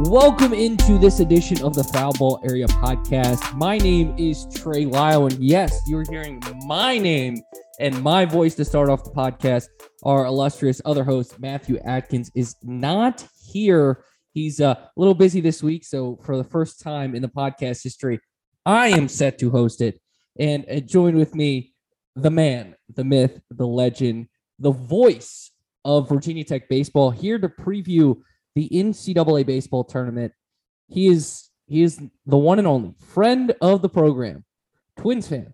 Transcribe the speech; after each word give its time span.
Welcome 0.00 0.52
into 0.52 0.98
this 0.98 1.20
edition 1.20 1.62
of 1.62 1.74
the 1.74 1.82
Foul 1.82 2.12
Ball 2.18 2.38
Area 2.44 2.66
Podcast. 2.66 3.56
My 3.56 3.78
name 3.78 4.14
is 4.18 4.46
Trey 4.54 4.84
Lyle, 4.84 5.24
and 5.24 5.42
yes, 5.42 5.80
you're 5.86 6.04
hearing 6.10 6.42
my 6.66 6.98
name 6.98 7.40
and 7.80 8.02
my 8.02 8.26
voice 8.26 8.54
to 8.56 8.64
start 8.66 8.90
off 8.90 9.04
the 9.04 9.10
podcast. 9.10 9.68
Our 10.02 10.26
illustrious 10.26 10.82
other 10.84 11.02
host, 11.02 11.40
Matthew 11.40 11.78
Atkins, 11.78 12.30
is 12.34 12.56
not 12.62 13.26
here. 13.50 14.04
He's 14.34 14.60
uh, 14.60 14.74
a 14.74 14.90
little 14.98 15.14
busy 15.14 15.40
this 15.40 15.62
week, 15.62 15.82
so 15.82 16.18
for 16.22 16.36
the 16.36 16.44
first 16.44 16.82
time 16.82 17.14
in 17.14 17.22
the 17.22 17.28
podcast 17.28 17.82
history, 17.82 18.20
I 18.66 18.88
am 18.88 19.08
set 19.08 19.38
to 19.38 19.50
host 19.50 19.80
it. 19.80 19.98
And 20.38 20.66
uh, 20.70 20.80
join 20.80 21.16
with 21.16 21.34
me, 21.34 21.72
the 22.14 22.30
man, 22.30 22.76
the 22.94 23.04
myth, 23.04 23.40
the 23.50 23.66
legend, 23.66 24.28
the 24.58 24.72
voice 24.72 25.52
of 25.86 26.06
Virginia 26.06 26.44
Tech 26.44 26.68
baseball, 26.68 27.10
here 27.10 27.38
to 27.38 27.48
preview 27.48 28.20
the 28.56 28.68
NCAA 28.72 29.46
baseball 29.46 29.84
tournament. 29.84 30.32
He 30.88 31.06
is 31.06 31.50
he 31.66 31.82
is 31.82 32.00
the 32.24 32.38
one 32.38 32.58
and 32.58 32.66
only 32.66 32.94
friend 32.98 33.54
of 33.60 33.82
the 33.82 33.88
program, 33.88 34.44
Twins 34.96 35.28
fan, 35.28 35.52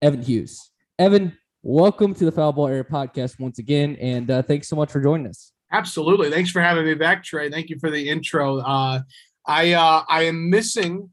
Evan 0.00 0.22
Hughes. 0.22 0.70
Evan, 0.98 1.36
welcome 1.62 2.14
to 2.14 2.24
the 2.24 2.32
Foul 2.32 2.52
Ball 2.52 2.68
Area 2.68 2.84
Podcast 2.84 3.38
once 3.38 3.58
again, 3.58 3.96
and 4.00 4.30
uh, 4.30 4.42
thanks 4.42 4.68
so 4.68 4.74
much 4.74 4.90
for 4.90 5.02
joining 5.02 5.26
us. 5.26 5.52
Absolutely, 5.70 6.30
thanks 6.30 6.50
for 6.50 6.62
having 6.62 6.86
me 6.86 6.94
back, 6.94 7.22
Trey. 7.22 7.50
Thank 7.50 7.68
you 7.68 7.78
for 7.78 7.90
the 7.90 8.08
intro. 8.08 8.58
Uh, 8.60 9.00
I 9.46 9.74
uh, 9.74 10.02
I 10.08 10.22
am 10.22 10.48
missing 10.48 11.10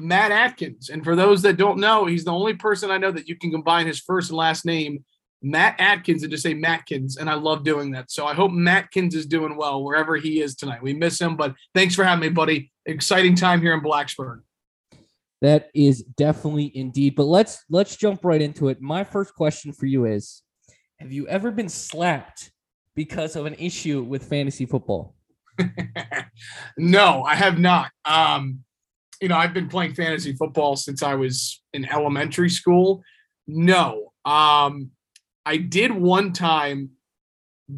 Matt 0.00 0.32
Atkins, 0.32 0.90
and 0.90 1.04
for 1.04 1.14
those 1.14 1.42
that 1.42 1.58
don't 1.58 1.78
know, 1.78 2.06
he's 2.06 2.24
the 2.24 2.32
only 2.32 2.54
person 2.54 2.90
I 2.90 2.98
know 2.98 3.12
that 3.12 3.28
you 3.28 3.36
can 3.36 3.52
combine 3.52 3.86
his 3.86 4.00
first 4.00 4.30
and 4.30 4.36
last 4.36 4.66
name 4.66 5.04
Matt 5.44 5.78
Atkins 5.78 6.22
and 6.22 6.30
just 6.30 6.42
say 6.42 6.54
Matkins, 6.54 7.18
and 7.18 7.28
I 7.28 7.34
love 7.34 7.64
doing 7.64 7.90
that. 7.90 8.10
So 8.10 8.26
I 8.26 8.32
hope 8.32 8.50
Matkins 8.50 9.14
is 9.14 9.26
doing 9.26 9.56
well 9.56 9.84
wherever 9.84 10.16
he 10.16 10.40
is 10.40 10.56
tonight. 10.56 10.82
We 10.82 10.94
miss 10.94 11.20
him, 11.20 11.36
but 11.36 11.54
thanks 11.74 11.94
for 11.94 12.02
having 12.02 12.22
me, 12.22 12.28
buddy. 12.30 12.72
Exciting 12.86 13.34
time 13.36 13.60
here 13.60 13.74
in 13.74 13.82
Blacksburg. 13.82 14.40
That 15.42 15.68
is 15.74 16.02
definitely 16.02 16.72
indeed. 16.74 17.14
But 17.14 17.24
let's 17.24 17.62
let's 17.68 17.94
jump 17.96 18.24
right 18.24 18.40
into 18.40 18.68
it. 18.68 18.80
My 18.80 19.04
first 19.04 19.34
question 19.34 19.74
for 19.74 19.84
you 19.84 20.06
is: 20.06 20.42
Have 20.98 21.12
you 21.12 21.28
ever 21.28 21.50
been 21.50 21.68
slapped 21.68 22.50
because 22.94 23.36
of 23.36 23.44
an 23.44 23.54
issue 23.58 24.02
with 24.02 24.24
fantasy 24.24 24.64
football? 24.64 25.14
no, 26.78 27.22
I 27.22 27.34
have 27.34 27.58
not. 27.58 27.90
Um, 28.06 28.60
you 29.20 29.28
know, 29.28 29.36
I've 29.36 29.52
been 29.52 29.68
playing 29.68 29.92
fantasy 29.92 30.32
football 30.32 30.76
since 30.76 31.02
I 31.02 31.14
was 31.16 31.62
in 31.74 31.84
elementary 31.84 32.48
school. 32.48 33.02
No, 33.46 34.12
um, 34.24 34.90
I 35.46 35.58
did 35.58 35.92
one 35.92 36.32
time 36.32 36.90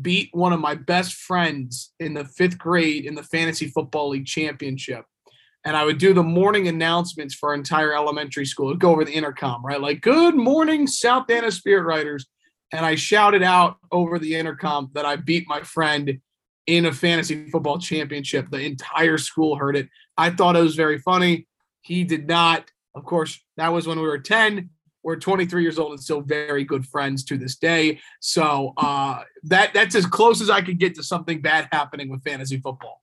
beat 0.02 0.30
one 0.32 0.52
of 0.52 0.60
my 0.60 0.74
best 0.74 1.14
friends 1.14 1.92
in 2.00 2.14
the 2.14 2.24
fifth 2.24 2.58
grade 2.58 3.04
in 3.04 3.14
the 3.14 3.22
fantasy 3.22 3.68
football 3.68 4.10
league 4.10 4.26
championship. 4.26 5.04
And 5.64 5.76
I 5.76 5.84
would 5.84 5.98
do 5.98 6.14
the 6.14 6.22
morning 6.22 6.68
announcements 6.68 7.34
for 7.34 7.48
our 7.48 7.54
entire 7.54 7.92
elementary 7.92 8.46
school. 8.46 8.68
It'd 8.68 8.80
go 8.80 8.92
over 8.92 9.04
the 9.04 9.12
intercom, 9.14 9.64
right? 9.64 9.80
Like, 9.80 10.00
good 10.00 10.36
morning, 10.36 10.86
South 10.86 11.26
Dana 11.26 11.50
Spirit 11.50 11.82
Riders. 11.82 12.26
And 12.72 12.86
I 12.86 12.94
shouted 12.94 13.42
out 13.42 13.76
over 13.90 14.18
the 14.18 14.34
intercom 14.36 14.90
that 14.94 15.04
I 15.04 15.16
beat 15.16 15.48
my 15.48 15.62
friend 15.62 16.20
in 16.66 16.86
a 16.86 16.92
fantasy 16.92 17.48
football 17.50 17.78
championship. 17.78 18.50
The 18.50 18.60
entire 18.60 19.18
school 19.18 19.56
heard 19.56 19.76
it. 19.76 19.88
I 20.16 20.30
thought 20.30 20.56
it 20.56 20.62
was 20.62 20.76
very 20.76 20.98
funny. 20.98 21.46
He 21.80 22.04
did 22.04 22.26
not. 22.28 22.70
Of 22.94 23.04
course, 23.04 23.40
that 23.56 23.72
was 23.72 23.86
when 23.86 23.98
we 23.98 24.06
were 24.06 24.18
10 24.18 24.70
we're 25.06 25.14
23 25.14 25.62
years 25.62 25.78
old 25.78 25.92
and 25.92 26.02
still 26.02 26.20
very 26.20 26.64
good 26.64 26.84
friends 26.84 27.22
to 27.22 27.38
this 27.38 27.54
day. 27.54 28.00
So 28.18 28.72
uh, 28.76 29.20
that 29.44 29.72
that's 29.72 29.94
as 29.94 30.04
close 30.04 30.40
as 30.40 30.50
I 30.50 30.60
could 30.62 30.80
get 30.80 30.96
to 30.96 31.02
something 31.04 31.40
bad 31.40 31.68
happening 31.70 32.08
with 32.08 32.24
fantasy 32.24 32.58
football. 32.58 33.00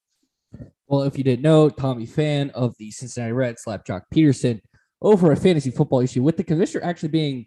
Well, 0.86 1.03
if 1.03 1.18
you 1.18 1.24
didn't 1.24 1.44
know, 1.44 1.69
Tommy 1.69 2.06
Pham 2.06 2.52
of 2.52 2.75
the 2.78 2.92
Cincinnati 2.92 3.31
Reds 3.31 3.63
slapped 3.63 3.88
Joc 3.88 4.02
Pederson 4.13 4.59
over 5.02 5.31
a 5.31 5.38
fantasy 5.38 5.72
football 5.72 6.02
issue, 6.02 6.22
with 6.22 6.36
the 6.36 6.44
commissioner 6.44 6.84
actually 6.84 7.08
being 7.08 7.46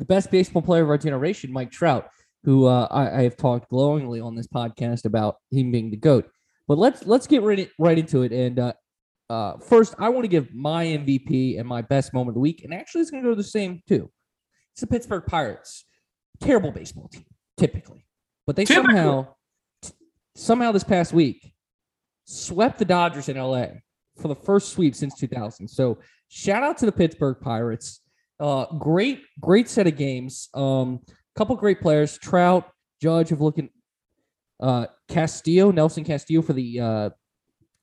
the 0.00 0.04
best 0.04 0.28
baseball 0.32 0.62
player 0.62 0.82
of 0.82 0.90
our 0.90 0.98
generation, 0.98 1.52
Mike 1.52 1.70
Trout, 1.70 2.08
who 2.42 2.66
uh, 2.66 2.88
I, 2.90 3.18
I, 3.18 3.22
have 3.22 3.36
talked 3.36 3.70
glowingly 3.70 4.18
on 4.18 4.34
this 4.34 4.48
podcast 4.48 5.04
about 5.04 5.36
him 5.52 5.70
being 5.70 5.90
the 5.90 5.96
goat. 5.96 6.28
But 6.66 6.78
let's 6.78 7.06
let's 7.06 7.28
get 7.28 7.42
right, 7.42 7.70
right 7.78 7.98
into 7.98 8.22
it. 8.22 8.32
And 8.32 8.58
uh, 8.58 8.72
uh, 9.34 9.58
first, 9.58 9.94
I 9.98 10.08
want 10.10 10.24
to 10.24 10.28
give 10.28 10.54
my 10.54 10.84
MVP 10.84 11.58
and 11.58 11.68
my 11.68 11.82
best 11.82 12.14
moment 12.14 12.30
of 12.30 12.34
the 12.34 12.40
week, 12.40 12.62
and 12.62 12.72
actually, 12.72 13.02
it's 13.02 13.10
going 13.10 13.24
to 13.24 13.28
go 13.28 13.34
the 13.34 13.42
same 13.42 13.82
too. 13.88 14.08
It's 14.72 14.80
the 14.80 14.86
Pittsburgh 14.86 15.24
Pirates, 15.26 15.84
terrible 16.40 16.70
baseball 16.70 17.08
team 17.08 17.24
typically, 17.56 18.06
but 18.46 18.54
they 18.54 18.64
typically. 18.64 18.94
somehow, 18.94 19.28
somehow 20.36 20.72
this 20.72 20.84
past 20.84 21.12
week, 21.12 21.52
swept 22.26 22.78
the 22.78 22.84
Dodgers 22.84 23.28
in 23.28 23.36
LA 23.36 23.66
for 24.20 24.28
the 24.28 24.36
first 24.36 24.72
sweep 24.72 24.94
since 24.94 25.18
2000. 25.18 25.66
So 25.66 25.98
shout 26.28 26.62
out 26.62 26.78
to 26.78 26.86
the 26.86 26.92
Pittsburgh 26.92 27.36
Pirates. 27.40 28.00
Uh, 28.38 28.66
great, 28.78 29.22
great 29.40 29.68
set 29.68 29.86
of 29.88 29.96
games. 29.96 30.48
Um, 30.54 31.00
couple 31.36 31.56
great 31.56 31.80
players. 31.80 32.18
Trout, 32.18 32.70
Judge 33.02 33.32
of 33.32 33.40
looking. 33.40 33.70
Uh, 34.60 34.86
Castillo, 35.08 35.72
Nelson 35.72 36.04
Castillo 36.04 36.40
for 36.40 36.52
the 36.52 36.80
uh, 36.80 37.10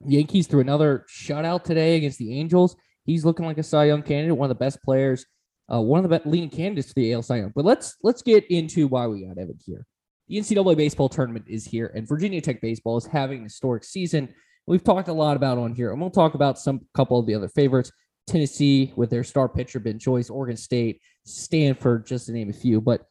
Yankees 0.05 0.47
threw 0.47 0.61
another 0.61 1.05
shutout 1.09 1.63
today 1.63 1.95
against 1.97 2.19
the 2.19 2.37
Angels. 2.37 2.75
He's 3.03 3.25
looking 3.25 3.45
like 3.45 3.57
a 3.57 3.63
Cy 3.63 3.85
Young 3.85 4.03
candidate, 4.03 4.37
one 4.37 4.49
of 4.49 4.57
the 4.57 4.63
best 4.63 4.81
players, 4.83 5.25
uh, 5.71 5.81
one 5.81 5.99
of 5.99 6.03
the 6.03 6.09
best 6.09 6.25
leading 6.25 6.49
candidates 6.49 6.89
for 6.89 6.95
the 6.95 7.13
AL 7.13 7.23
Cy 7.23 7.37
Young. 7.37 7.51
But 7.55 7.65
let's 7.65 7.95
let's 8.03 8.21
get 8.21 8.45
into 8.49 8.87
why 8.87 9.07
we 9.07 9.25
got 9.25 9.37
Evan 9.37 9.57
here. 9.65 9.85
The 10.27 10.37
NCAA 10.37 10.77
baseball 10.77 11.09
tournament 11.09 11.45
is 11.47 11.65
here, 11.65 11.91
and 11.95 12.07
Virginia 12.07 12.41
Tech 12.41 12.61
baseball 12.61 12.97
is 12.97 13.05
having 13.05 13.39
an 13.39 13.43
historic 13.45 13.83
season. 13.83 14.33
We've 14.67 14.83
talked 14.83 15.07
a 15.07 15.13
lot 15.13 15.35
about 15.35 15.57
on 15.57 15.73
here, 15.73 15.91
and 15.91 15.99
we'll 15.99 16.11
talk 16.11 16.35
about 16.35 16.59
some 16.59 16.81
couple 16.93 17.19
of 17.19 17.25
the 17.25 17.35
other 17.35 17.49
favorites. 17.49 17.91
Tennessee 18.27 18.93
with 18.95 19.09
their 19.09 19.23
star 19.23 19.49
pitcher 19.49 19.79
Ben 19.79 19.99
Joyce, 19.99 20.29
Oregon 20.29 20.55
State, 20.55 21.01
Stanford, 21.25 22.05
just 22.05 22.27
to 22.27 22.31
name 22.31 22.49
a 22.49 22.53
few. 22.53 22.79
But 22.79 23.05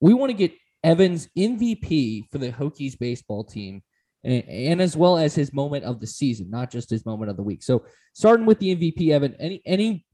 we 0.00 0.14
want 0.14 0.30
to 0.30 0.36
get 0.36 0.52
Evans 0.82 1.28
MVP 1.36 2.30
for 2.30 2.38
the 2.38 2.52
Hokies 2.52 2.98
baseball 2.98 3.44
team 3.44 3.82
and, 4.24 4.44
and, 4.48 4.82
as 4.82 4.96
well 4.96 5.16
as 5.16 5.34
his 5.34 5.52
moment 5.52 5.84
of 5.84 6.00
the 6.00 6.06
season, 6.06 6.50
not 6.50 6.70
just 6.70 6.90
his 6.90 7.06
moment 7.06 7.30
of 7.30 7.36
the 7.36 7.42
week. 7.42 7.62
So 7.62 7.84
starting 8.12 8.46
with 8.46 8.58
the 8.58 8.76
MVP, 8.76 9.10
Evan, 9.10 9.34
any 9.38 9.62
any 9.64 10.04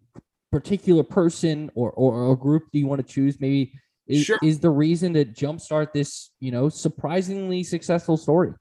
particular 0.52 1.02
person 1.02 1.70
or 1.74 1.90
or, 1.92 2.14
or 2.14 2.36
group 2.36 2.64
do 2.72 2.78
you 2.78 2.86
want 2.86 3.06
to 3.06 3.12
choose? 3.12 3.40
Maybe 3.40 3.72
is, 4.06 4.24
sure. 4.24 4.38
is 4.42 4.60
the 4.60 4.70
reason 4.70 5.14
to 5.14 5.24
jumpstart 5.24 5.92
this, 5.92 6.30
you 6.40 6.52
know, 6.52 6.68
surprisingly 6.68 7.62
successful 7.64 8.16
story. 8.16 8.52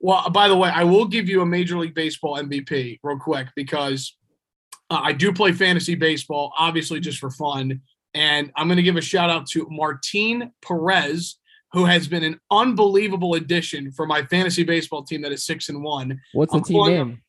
Well, 0.00 0.28
by 0.30 0.48
the 0.48 0.56
way, 0.56 0.70
I 0.70 0.84
will 0.84 1.06
give 1.06 1.28
you 1.28 1.42
a 1.42 1.46
Major 1.46 1.78
League 1.78 1.94
Baseball 1.94 2.36
MVP 2.36 3.00
real 3.02 3.18
quick 3.18 3.48
because 3.56 4.16
uh, 4.90 5.00
I 5.02 5.12
do 5.12 5.32
play 5.32 5.52
fantasy 5.52 5.94
baseball, 5.94 6.52
obviously 6.58 7.00
just 7.00 7.18
for 7.18 7.30
fun. 7.30 7.80
And 8.12 8.52
I'm 8.56 8.68
going 8.68 8.76
to 8.76 8.82
give 8.82 8.96
a 8.96 9.02
shout 9.02 9.30
out 9.30 9.46
to 9.50 9.66
Martin 9.70 10.52
Perez, 10.62 11.36
who 11.74 11.84
has 11.84 12.06
been 12.06 12.22
an 12.22 12.38
unbelievable 12.52 13.34
addition 13.34 13.90
for 13.90 14.06
my 14.06 14.22
fantasy 14.26 14.62
baseball 14.62 15.02
team 15.02 15.20
that 15.22 15.32
is 15.32 15.44
six 15.44 15.68
and 15.68 15.82
one. 15.82 16.20
What's 16.32 16.52
the 16.52 16.58
I'm 16.58 16.64
team 16.64 16.86
name? 16.86 17.22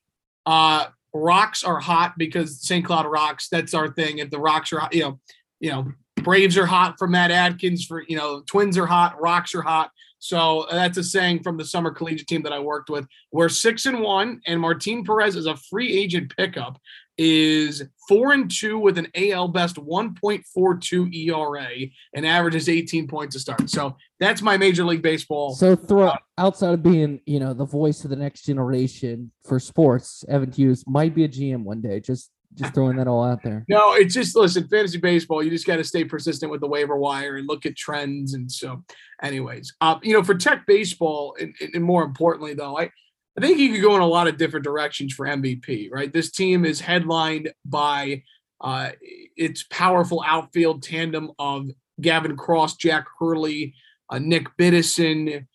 Uh, 0.46 0.86
rocks 1.14 1.64
are 1.64 1.80
hot 1.80 2.14
because 2.18 2.62
St. 2.62 2.86
Cloud 2.86 3.08
rocks. 3.08 3.50
That's 3.50 3.74
our 3.74 3.92
thing. 3.92 4.20
If 4.20 4.30
the 4.30 4.40
rocks 4.40 4.72
are, 4.72 4.88
you 4.92 5.02
know, 5.02 5.20
you 5.60 5.72
know, 5.72 5.92
Braves 6.18 6.58
are 6.58 6.68
hot 6.68 6.96
for 7.00 7.08
Matt 7.08 7.32
Atkins. 7.32 7.86
For 7.86 8.04
you 8.08 8.18
know, 8.18 8.44
Twins 8.48 8.78
are 8.78 8.86
hot. 8.86 9.20
Rocks 9.20 9.56
are 9.56 9.64
hot. 9.64 9.90
So 10.20 10.68
that's 10.72 10.98
a 10.98 11.04
saying 11.04 11.44
from 11.44 11.58
the 11.58 11.66
summer 11.66 11.92
collegiate 11.92 12.28
team 12.28 12.44
that 12.44 12.54
I 12.54 12.60
worked 12.60 12.90
with. 12.90 13.08
We're 13.32 13.50
six 13.50 13.86
and 13.88 14.00
one, 14.00 14.42
and 14.46 14.62
Martin 14.62 15.04
Perez 15.04 15.36
is 15.36 15.46
a 15.46 15.58
free 15.58 15.92
agent 15.92 16.36
pickup 16.36 16.80
is 17.18 17.84
four 18.08 18.34
and 18.34 18.52
two 18.52 18.78
with 18.78 18.98
an 18.98 19.08
AL 19.16 19.50
best 19.50 19.78
1.42 19.78 21.16
ERA 21.16 21.88
and 22.14 22.26
averages 22.26 22.70
18 22.70 23.08
points 23.08 23.36
a 23.36 23.40
start. 23.40 23.70
So 23.70 23.98
that's 24.20 24.42
my 24.42 24.58
Major 24.58 24.84
League 24.86 25.02
Baseball. 25.02 25.54
So 25.56 25.76
throw 25.76 26.14
outside 26.38 26.74
of 26.74 26.84
being, 26.84 27.22
you 27.26 27.40
know, 27.40 27.54
the 27.54 27.66
voice 27.66 28.04
of 28.04 28.10
the 28.10 28.16
next 28.16 28.44
generation 28.44 29.32
for 29.46 29.60
sports, 29.60 30.24
Evan 30.28 30.52
Hughes 30.52 30.84
might 30.88 31.16
be 31.16 31.24
a 31.24 31.30
GM 31.30 31.64
one 31.64 31.82
day. 31.82 32.00
Just 32.00 32.32
just 32.56 32.74
throwing 32.74 32.96
that 32.96 33.08
all 33.08 33.24
out 33.24 33.44
there. 33.44 33.66
No, 33.68 33.94
it's 33.94 34.14
just 34.14 34.36
listen, 34.36 34.68
fantasy 34.68 34.98
baseball. 34.98 35.44
You 35.44 35.50
just 35.50 35.68
got 35.68 35.76
to 35.76 35.84
stay 35.84 36.06
persistent 36.06 36.52
with 36.52 36.62
the 36.62 36.68
waiver 36.68 36.96
wire 36.96 37.36
and 37.36 37.48
look 37.48 37.66
at 37.66 37.76
trends. 37.76 38.34
And 38.34 38.50
so, 38.50 38.84
anyways, 39.22 39.74
uh, 39.82 40.00
you 40.02 40.14
know, 40.14 40.24
for 40.24 40.36
Tech 40.36 40.66
baseball, 40.66 41.36
and, 41.40 41.54
and 41.74 41.84
more 41.84 42.04
importantly, 42.04 42.54
though, 42.54 42.78
I 42.78 42.92
I 43.38 43.42
think 43.42 43.60
you 43.60 43.74
could 43.74 43.82
go 43.82 43.96
in 43.96 44.02
a 44.02 44.08
lot 44.08 44.28
of 44.28 44.38
different 44.38 44.64
directions 44.64 45.14
for 45.14 45.26
MVP, 45.26 45.90
right? 45.92 46.12
This 46.12 46.32
team 46.32 46.66
is 46.66 46.80
headlined 46.80 47.52
by 47.66 48.24
uh, 48.62 48.92
its 49.36 49.66
powerful 49.70 50.24
outfield 50.26 50.84
tandem 50.84 51.32
of 51.38 51.70
Gavin 52.00 52.38
Cross, 52.38 52.78
Jack 52.78 53.06
Hurley, 53.20 53.74
uh, 54.10 54.20
Nick 54.20 54.48
Biddison. 54.58 55.46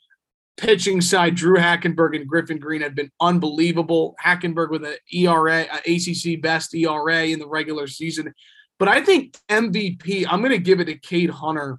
Pitching 0.56 1.00
side, 1.00 1.36
Drew 1.36 1.56
Hackenberg 1.56 2.14
and 2.14 2.28
Griffin 2.28 2.58
Green 2.58 2.82
have 2.82 2.94
been 2.94 3.10
unbelievable. 3.18 4.14
Hackenberg 4.22 4.70
with 4.70 4.84
an 4.84 4.96
ERA, 5.10 5.62
ACC 5.86 6.42
best 6.42 6.74
ERA 6.74 7.28
in 7.28 7.38
the 7.38 7.48
regular 7.48 7.86
season. 7.86 8.34
But 8.78 8.88
I 8.88 9.00
think 9.00 9.38
MVP, 9.48 10.26
I'm 10.28 10.40
going 10.40 10.50
to 10.50 10.58
give 10.58 10.80
it 10.80 10.84
to 10.86 10.98
Cade 10.98 11.30
Hunter 11.30 11.78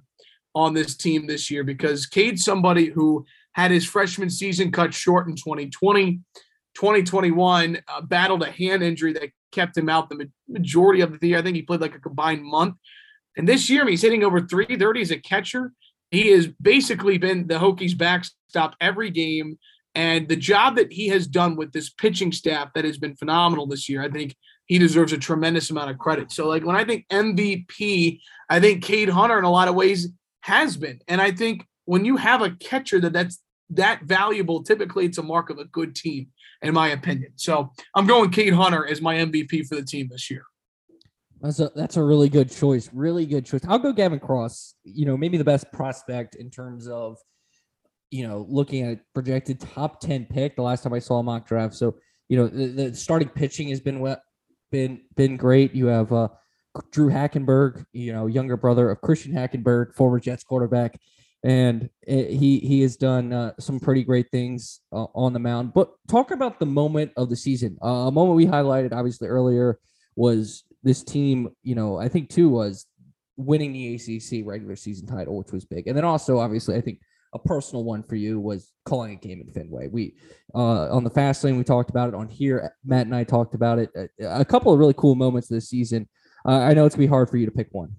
on 0.54 0.74
this 0.74 0.96
team 0.96 1.28
this 1.28 1.48
year 1.48 1.62
because 1.62 2.06
Cade's 2.06 2.44
somebody 2.44 2.86
who 2.86 3.24
had 3.52 3.70
his 3.70 3.84
freshman 3.84 4.30
season 4.30 4.72
cut 4.72 4.94
short 4.94 5.28
in 5.28 5.36
2020. 5.36 6.20
2021 6.74 7.78
uh, 7.86 8.00
battled 8.00 8.42
a 8.42 8.50
hand 8.50 8.82
injury 8.82 9.12
that 9.12 9.30
kept 9.52 9.76
him 9.76 9.88
out 9.88 10.08
the 10.08 10.30
majority 10.48 11.02
of 11.02 11.20
the 11.20 11.28
year. 11.28 11.38
I 11.38 11.42
think 11.42 11.56
he 11.56 11.62
played 11.62 11.80
like 11.80 11.94
a 11.94 12.00
combined 12.00 12.44
month. 12.44 12.76
And 13.36 13.48
this 13.48 13.70
year, 13.70 13.86
he's 13.86 14.02
hitting 14.02 14.24
over 14.24 14.40
330 14.40 15.00
as 15.00 15.10
a 15.10 15.18
catcher. 15.18 15.72
He 16.10 16.28
has 16.28 16.46
basically 16.60 17.18
been 17.18 17.46
the 17.46 17.58
Hokies' 17.58 17.96
backstop 17.96 18.76
every 18.80 19.10
game. 19.10 19.58
And 19.94 20.28
the 20.28 20.36
job 20.36 20.76
that 20.76 20.92
he 20.92 21.08
has 21.08 21.26
done 21.26 21.56
with 21.56 21.72
this 21.72 21.90
pitching 21.90 22.32
staff 22.32 22.70
that 22.74 22.84
has 22.84 22.98
been 22.98 23.16
phenomenal 23.16 23.66
this 23.66 23.88
year, 23.88 24.02
I 24.02 24.10
think 24.10 24.34
he 24.66 24.78
deserves 24.78 25.12
a 25.12 25.18
tremendous 25.18 25.70
amount 25.70 25.90
of 25.90 25.98
credit. 25.98 26.32
So, 26.32 26.48
like 26.48 26.64
when 26.64 26.76
I 26.76 26.84
think 26.84 27.06
MVP, 27.10 28.20
I 28.48 28.60
think 28.60 28.82
Cade 28.82 29.10
Hunter 29.10 29.38
in 29.38 29.44
a 29.44 29.50
lot 29.50 29.68
of 29.68 29.74
ways 29.74 30.08
has 30.42 30.76
been. 30.76 31.00
And 31.08 31.20
I 31.20 31.30
think 31.30 31.66
when 31.84 32.04
you 32.04 32.16
have 32.16 32.42
a 32.42 32.50
catcher 32.50 33.00
that 33.00 33.12
that's 33.12 33.42
that 33.70 34.02
valuable, 34.02 34.62
typically 34.62 35.06
it's 35.06 35.18
a 35.18 35.22
mark 35.22 35.50
of 35.50 35.58
a 35.58 35.64
good 35.64 35.94
team, 35.94 36.28
in 36.60 36.74
my 36.74 36.88
opinion. 36.88 37.32
So 37.36 37.70
I'm 37.94 38.06
going 38.06 38.30
Cade 38.30 38.52
Hunter 38.52 38.86
as 38.86 39.00
my 39.00 39.16
MVP 39.16 39.66
for 39.66 39.76
the 39.76 39.82
team 39.82 40.08
this 40.10 40.30
year. 40.30 40.44
That's 41.40 41.58
a 41.58 41.72
that's 41.74 41.96
a 41.96 42.02
really 42.02 42.28
good 42.28 42.50
choice. 42.50 42.88
Really 42.92 43.26
good 43.26 43.44
choice. 43.44 43.62
I'll 43.66 43.78
go 43.78 43.92
Gavin 43.92 44.20
Cross. 44.20 44.76
You 44.84 45.06
know, 45.06 45.16
maybe 45.16 45.38
the 45.38 45.44
best 45.44 45.72
prospect 45.72 46.36
in 46.36 46.50
terms 46.50 46.86
of, 46.86 47.18
you 48.10 48.28
know, 48.28 48.46
looking 48.48 48.84
at 48.84 49.00
projected 49.12 49.58
top 49.58 50.00
ten 50.00 50.24
pick. 50.24 50.54
The 50.54 50.62
last 50.62 50.84
time 50.84 50.92
I 50.92 51.00
saw 51.00 51.18
a 51.18 51.22
mock 51.22 51.46
draft. 51.46 51.74
So 51.74 51.96
you 52.28 52.36
know, 52.38 52.46
the, 52.46 52.66
the 52.68 52.94
starting 52.94 53.28
pitching 53.28 53.68
has 53.68 53.80
been 53.80 54.16
been 54.70 55.00
been 55.16 55.36
great. 55.36 55.74
You 55.74 55.86
have 55.86 56.12
uh, 56.12 56.28
Drew 56.90 57.10
Hackenberg, 57.10 57.84
you 57.92 58.12
know, 58.12 58.26
younger 58.26 58.56
brother 58.56 58.90
of 58.90 59.00
Christian 59.00 59.32
Hackenberg, 59.32 59.94
former 59.94 60.20
Jets 60.20 60.44
quarterback, 60.44 60.98
and 61.44 61.90
he 62.06 62.58
he 62.60 62.82
has 62.82 62.96
done 62.96 63.32
uh, 63.32 63.52
some 63.58 63.80
pretty 63.80 64.04
great 64.04 64.30
things 64.30 64.80
uh, 64.92 65.06
on 65.14 65.32
the 65.32 65.38
mound. 65.38 65.74
But 65.74 65.92
talk 66.08 66.30
about 66.30 66.60
the 66.60 66.66
moment 66.66 67.12
of 67.16 67.30
the 67.30 67.36
season. 67.36 67.78
Uh, 67.82 68.06
a 68.06 68.12
moment 68.12 68.36
we 68.36 68.46
highlighted 68.46 68.92
obviously 68.92 69.28
earlier 69.28 69.78
was 70.14 70.64
this 70.82 71.02
team, 71.02 71.48
you 71.62 71.74
know, 71.74 71.96
I 71.96 72.08
think 72.08 72.28
too 72.28 72.48
was 72.48 72.86
winning 73.36 73.72
the 73.72 73.94
ACC 73.94 74.46
regular 74.46 74.76
season 74.76 75.06
title, 75.06 75.36
which 75.36 75.52
was 75.52 75.64
big. 75.64 75.88
And 75.88 75.96
then 75.96 76.04
also, 76.04 76.38
obviously, 76.38 76.76
I 76.76 76.80
think 76.80 77.00
a 77.34 77.38
personal 77.38 77.82
one 77.84 78.02
for 78.02 78.14
you 78.14 78.38
was 78.38 78.72
calling 78.84 79.12
a 79.12 79.16
game 79.16 79.40
in 79.40 79.52
Fenway. 79.52 79.88
We 79.88 80.16
uh, 80.54 80.94
on 80.94 81.02
the 81.02 81.10
fast 81.10 81.42
lane 81.42 81.56
we 81.56 81.64
talked 81.64 81.90
about 81.90 82.08
it 82.08 82.14
on 82.14 82.28
here. 82.28 82.74
Matt 82.84 83.06
and 83.06 83.14
I 83.14 83.24
talked 83.24 83.54
about 83.54 83.78
it. 83.78 83.90
A, 83.96 84.40
a 84.40 84.44
couple 84.44 84.72
of 84.72 84.78
really 84.78 84.94
cool 84.96 85.14
moments 85.14 85.48
this 85.48 85.68
season. 85.68 86.08
Uh, 86.46 86.58
I 86.58 86.74
know 86.74 86.84
it's 86.84 86.94
gonna 86.94 87.06
be 87.06 87.10
hard 87.10 87.30
for 87.30 87.36
you 87.36 87.46
to 87.46 87.52
pick 87.52 87.68
one. 87.72 87.96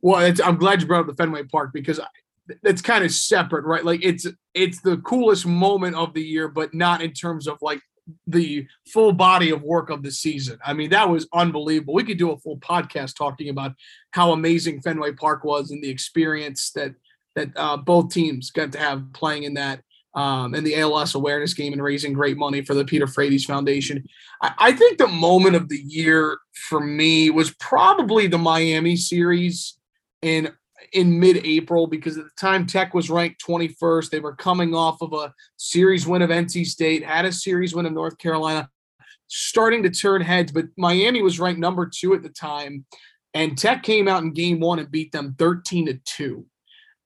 Well, 0.00 0.34
I'm 0.42 0.56
glad 0.56 0.80
you 0.80 0.88
brought 0.88 1.02
up 1.02 1.06
the 1.06 1.14
Fenway 1.14 1.44
Park 1.44 1.70
because 1.72 2.00
it's 2.62 2.82
kind 2.82 3.04
of 3.04 3.12
separate, 3.12 3.64
right? 3.64 3.84
Like 3.84 4.04
it's 4.04 4.26
it's 4.54 4.80
the 4.80 4.98
coolest 4.98 5.46
moment 5.46 5.96
of 5.96 6.14
the 6.14 6.22
year, 6.22 6.48
but 6.48 6.74
not 6.74 7.02
in 7.02 7.12
terms 7.12 7.46
of 7.46 7.58
like 7.62 7.80
the 8.26 8.66
full 8.92 9.12
body 9.12 9.50
of 9.50 9.62
work 9.62 9.90
of 9.90 10.02
the 10.02 10.10
season. 10.10 10.58
I 10.64 10.72
mean, 10.72 10.90
that 10.90 11.08
was 11.08 11.28
unbelievable. 11.32 11.94
We 11.94 12.04
could 12.04 12.18
do 12.18 12.32
a 12.32 12.38
full 12.38 12.58
podcast 12.58 13.16
talking 13.16 13.48
about 13.48 13.72
how 14.10 14.32
amazing 14.32 14.80
Fenway 14.80 15.12
Park 15.12 15.44
was 15.44 15.70
and 15.70 15.82
the 15.82 15.90
experience 15.90 16.70
that 16.72 16.94
that 17.34 17.50
uh, 17.56 17.76
both 17.76 18.12
teams 18.12 18.50
got 18.50 18.72
to 18.72 18.78
have 18.78 19.12
playing 19.12 19.44
in 19.44 19.54
that 19.54 19.80
um, 20.14 20.54
and 20.54 20.66
the 20.66 20.78
ALS 20.78 21.14
awareness 21.14 21.54
game 21.54 21.72
and 21.72 21.82
raising 21.82 22.12
great 22.12 22.36
money 22.36 22.62
for 22.62 22.74
the 22.74 22.84
Peter 22.84 23.06
Frates 23.06 23.44
Foundation. 23.44 24.04
I, 24.42 24.52
I 24.58 24.72
think 24.72 24.98
the 24.98 25.08
moment 25.08 25.56
of 25.56 25.68
the 25.68 25.80
year 25.86 26.38
for 26.68 26.80
me 26.80 27.30
was 27.30 27.54
probably 27.54 28.26
the 28.26 28.38
Miami 28.38 28.96
series 28.96 29.78
in 30.20 30.52
in 30.92 31.18
mid-April 31.18 31.86
because 31.86 32.18
at 32.18 32.24
the 32.24 32.30
time 32.38 32.66
Tech 32.66 32.94
was 32.94 33.10
ranked 33.10 33.44
21st. 33.44 34.10
They 34.10 34.20
were 34.20 34.36
coming 34.36 34.74
off 34.74 35.00
of 35.02 35.12
a 35.12 35.32
series 35.56 36.06
win 36.06 36.22
of 36.22 36.30
NC 36.30 36.66
State, 36.66 37.04
had 37.04 37.24
a 37.24 37.32
series 37.32 37.74
win 37.74 37.86
of 37.86 37.92
North 37.92 38.18
Carolina, 38.18 38.68
starting 39.28 39.82
to 39.82 39.90
turn 39.90 40.22
heads. 40.22 40.52
But 40.52 40.66
Miami 40.76 41.22
was 41.22 41.40
ranked 41.40 41.60
number 41.60 41.86
two 41.86 42.14
at 42.14 42.22
the 42.22 42.28
time, 42.28 42.84
and 43.34 43.56
Tech 43.56 43.82
came 43.82 44.08
out 44.08 44.22
in 44.22 44.32
game 44.32 44.60
one 44.60 44.78
and 44.78 44.90
beat 44.90 45.12
them 45.12 45.34
13 45.38 45.86
to 45.86 45.94
two, 46.04 46.46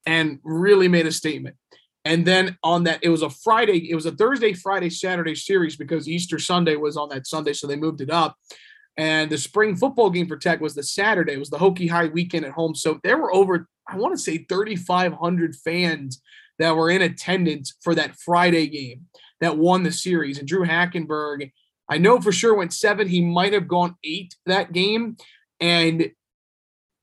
and 0.05 0.41
really 0.43 0.89
made 0.89 1.07
a 1.07 1.13
statement. 1.13 1.57
And 2.05 2.25
then 2.25 2.57
on 2.63 2.85
that, 2.85 3.01
it 3.03 3.09
was 3.09 3.23
a 3.23 3.31
Friday, 3.31 3.91
it 3.91 3.95
was 3.97 4.07
a 4.07 4.13
Thursday, 4.13 4.53
Friday, 4.53 4.91
Saturday 4.91 5.35
series 5.35 5.77
because 5.77 6.09
Easter 6.09 6.39
Sunday 6.39 6.77
was 6.77 6.97
on 6.97 7.09
that 7.09 7.27
Sunday, 7.27 7.53
so 7.53 7.67
they 7.67 7.75
moved 7.75 8.01
it 8.01 8.11
up. 8.11 8.37
And 8.97 9.31
the 9.31 9.39
spring 9.39 9.77
football 9.77 10.11
game 10.11 10.27
for 10.27 10.37
Tech 10.37 10.61
was 10.61 10.75
the 10.75 10.83
Saturday. 10.83 11.35
It 11.35 11.39
was 11.39 11.51
the 11.51 11.59
Hokie 11.59 11.91
High 11.91 12.07
weekend 12.07 12.47
at 12.47 12.53
home. 12.53 12.75
So 12.75 12.99
there 13.03 13.19
were 13.19 13.35
over, 13.35 13.69
I 13.87 13.97
want 13.97 14.15
to 14.15 14.23
say, 14.23 14.39
3,500 14.39 15.57
fans 15.57 16.23
that 16.59 16.75
were 16.75 16.91
in 16.91 17.03
attendance 17.03 17.75
for 17.83 17.95
that 17.95 18.17
Friday 18.19 18.67
game 18.69 19.07
that 19.41 19.59
won 19.59 19.83
the 19.83 19.93
series. 19.93 20.39
And 20.39 20.49
Drew 20.49 20.65
Hackenberg, 20.65 21.53
I 21.89 21.99
know 21.99 22.21
for 22.21 22.33
sure 22.33 22.55
went 22.55 22.73
seven. 22.73 23.09
He 23.09 23.21
might 23.21 23.53
have 23.53 23.69
gone 23.69 23.97
eight 24.03 24.35
that 24.47 24.73
game. 24.73 25.17
And 25.61 26.11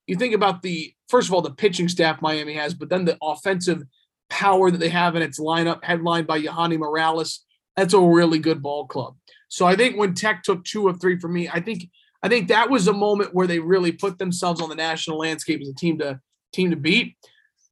you 0.07 0.15
think 0.15 0.33
about 0.33 0.61
the, 0.63 0.93
first 1.07 1.27
of 1.27 1.33
all, 1.33 1.41
the 1.41 1.51
pitching 1.51 1.89
staff 1.89 2.21
Miami 2.21 2.53
has, 2.55 2.73
but 2.73 2.89
then 2.89 3.05
the 3.05 3.17
offensive 3.21 3.83
power 4.29 4.71
that 4.71 4.79
they 4.79 4.89
have 4.89 5.15
in 5.15 5.21
its 5.21 5.39
lineup, 5.39 5.83
headlined 5.83 6.27
by 6.27 6.41
Yohandy 6.41 6.77
Morales. 6.77 7.45
That's 7.77 7.93
a 7.93 7.99
really 7.99 8.39
good 8.39 8.61
ball 8.61 8.87
club. 8.87 9.15
So 9.53 9.67
I 9.67 9.75
think 9.75 9.97
when 9.97 10.15
Tech 10.15 10.41
took 10.41 10.65
two 10.65 10.88
of 10.88 11.00
three 11.00 11.19
for 11.19 11.27
me, 11.27 11.47
I 11.47 11.59
think 11.59 11.88
I 12.23 12.27
think 12.27 12.47
that 12.47 12.71
was 12.71 12.88
a 12.88 12.94
moment 12.94 13.35
where 13.35 13.45
they 13.45 13.59
really 13.59 13.91
put 13.91 14.17
themselves 14.17 14.59
on 14.59 14.67
the 14.67 14.73
national 14.73 15.19
landscape 15.19 15.61
as 15.61 15.69
a 15.69 15.75
team 15.75 16.00
to 16.00 16.19
team 16.51 16.71
to 16.71 16.75
beat. 16.75 17.15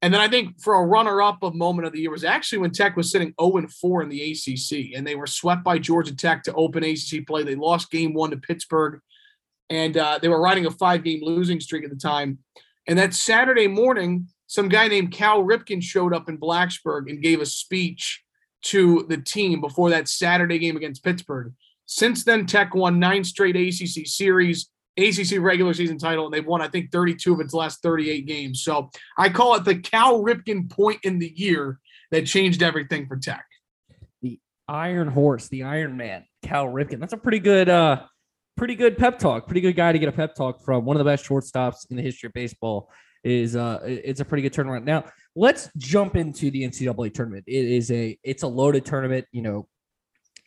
And 0.04 0.14
then 0.14 0.22
I 0.22 0.28
think 0.28 0.62
for 0.62 0.76
a 0.76 0.86
runner-up 0.86 1.42
of 1.42 1.56
moment 1.56 1.88
of 1.88 1.94
the 1.94 2.02
year 2.02 2.12
was 2.12 2.24
actually 2.24 2.60
when 2.60 2.70
Tech 2.70 2.96
was 2.96 3.10
sitting 3.10 3.34
0 3.42 3.66
4 3.68 4.04
in 4.04 4.10
the 4.10 4.32
ACC, 4.32 4.96
and 4.96 5.08
they 5.08 5.16
were 5.16 5.26
swept 5.26 5.64
by 5.64 5.80
Georgia 5.80 6.16
Tech 6.16 6.44
to 6.44 6.54
open 6.54 6.84
ACC 6.84 7.26
play. 7.26 7.42
They 7.42 7.56
lost 7.56 7.90
game 7.90 8.14
one 8.14 8.30
to 8.30 8.38
Pittsburgh, 8.38 9.00
and 9.72 9.98
uh, 9.98 10.20
they 10.22 10.30
were 10.30 10.40
riding 10.40 10.68
a 10.68 10.72
five-game 10.72 11.22
losing 11.24 11.60
streak 11.60 11.84
at 11.84 11.90
the 11.90 11.96
time. 11.96 12.38
And 12.88 13.00
that 13.00 13.16
Saturday 13.16 13.68
morning, 13.68 14.28
some 14.46 14.70
guy 14.70 14.88
named 14.88 15.14
Cal 15.14 15.44
Ripken 15.44 15.82
showed 15.82 16.14
up 16.14 16.30
in 16.30 16.38
Blacksburg 16.38 17.10
and 17.10 17.24
gave 17.24 17.42
a 17.42 17.46
speech 17.48 18.24
to 18.66 19.08
the 19.10 19.18
team 19.18 19.62
before 19.62 19.90
that 19.90 20.08
Saturday 20.08 20.60
game 20.60 20.78
against 20.78 21.04
Pittsburgh. 21.04 21.54
Since 21.94 22.24
then, 22.24 22.46
Tech 22.46 22.74
won 22.74 23.00
nine 23.00 23.22
straight 23.26 23.58
ACC 23.58 24.08
series, 24.08 24.70
ACC 24.98 25.40
regular 25.40 25.74
season 25.74 25.98
title, 25.98 26.24
and 26.24 26.34
they've 26.34 26.46
won, 26.46 26.62
I 26.62 26.70
think, 26.70 26.90
32 26.90 27.34
of 27.34 27.42
its 27.42 27.54
last 27.54 27.82
38 27.84 28.26
games. 28.26 28.64
So 28.64 28.90
I 29.18 29.28
call 29.28 29.56
it 29.56 29.66
the 29.66 29.76
Cal 29.76 30.24
Ripken 30.24 30.70
point 30.70 31.02
in 31.04 31.20
the 31.20 31.34
year 31.36 31.80
that 32.12 32.26
changed 32.26 32.64
everything 32.64 33.08
for 33.08 33.18
Tech. 33.18 33.46
The 34.22 34.40
Iron 34.70 35.10
Horse, 35.10 35.50
the 35.50 35.64
Iron 35.64 35.98
Man, 35.98 36.24
Cal 36.44 36.66
Ripken. 36.66 37.02
That's 37.02 37.12
a 37.12 37.18
pretty 37.18 37.40
good, 37.40 37.68
uh, 37.68 38.04
pretty 38.56 38.76
good 38.76 38.98
pep 38.98 39.20
talk. 39.20 39.46
Pretty 39.46 39.60
good 39.60 39.76
guy 39.76 39.92
to 39.92 40.00
get 40.00 40.08
a 40.08 40.14
pep 40.14 40.34
talk 40.34 40.64
from. 40.64 40.86
One 40.86 40.96
of 40.96 41.00
the 41.00 41.12
best 41.12 41.26
shortstops 41.28 41.92
in 41.92 41.98
the 41.98 42.04
history 42.04 42.28
of 42.28 42.34
baseball. 42.34 42.90
Is 43.26 43.56
uh, 43.56 43.80
it's 43.84 44.20
a 44.22 44.26
pretty 44.26 44.42
good 44.42 44.54
turnaround. 44.54 44.84
Now 44.84 45.04
let's 45.36 45.70
jump 45.78 46.16
into 46.16 46.50
the 46.50 46.64
NCAA 46.64 47.14
tournament. 47.14 47.44
It 47.48 47.66
is 47.66 47.92
a, 47.92 48.18
it's 48.24 48.42
a 48.42 48.48
loaded 48.48 48.84
tournament. 48.84 49.28
You 49.32 49.44
know, 49.44 49.68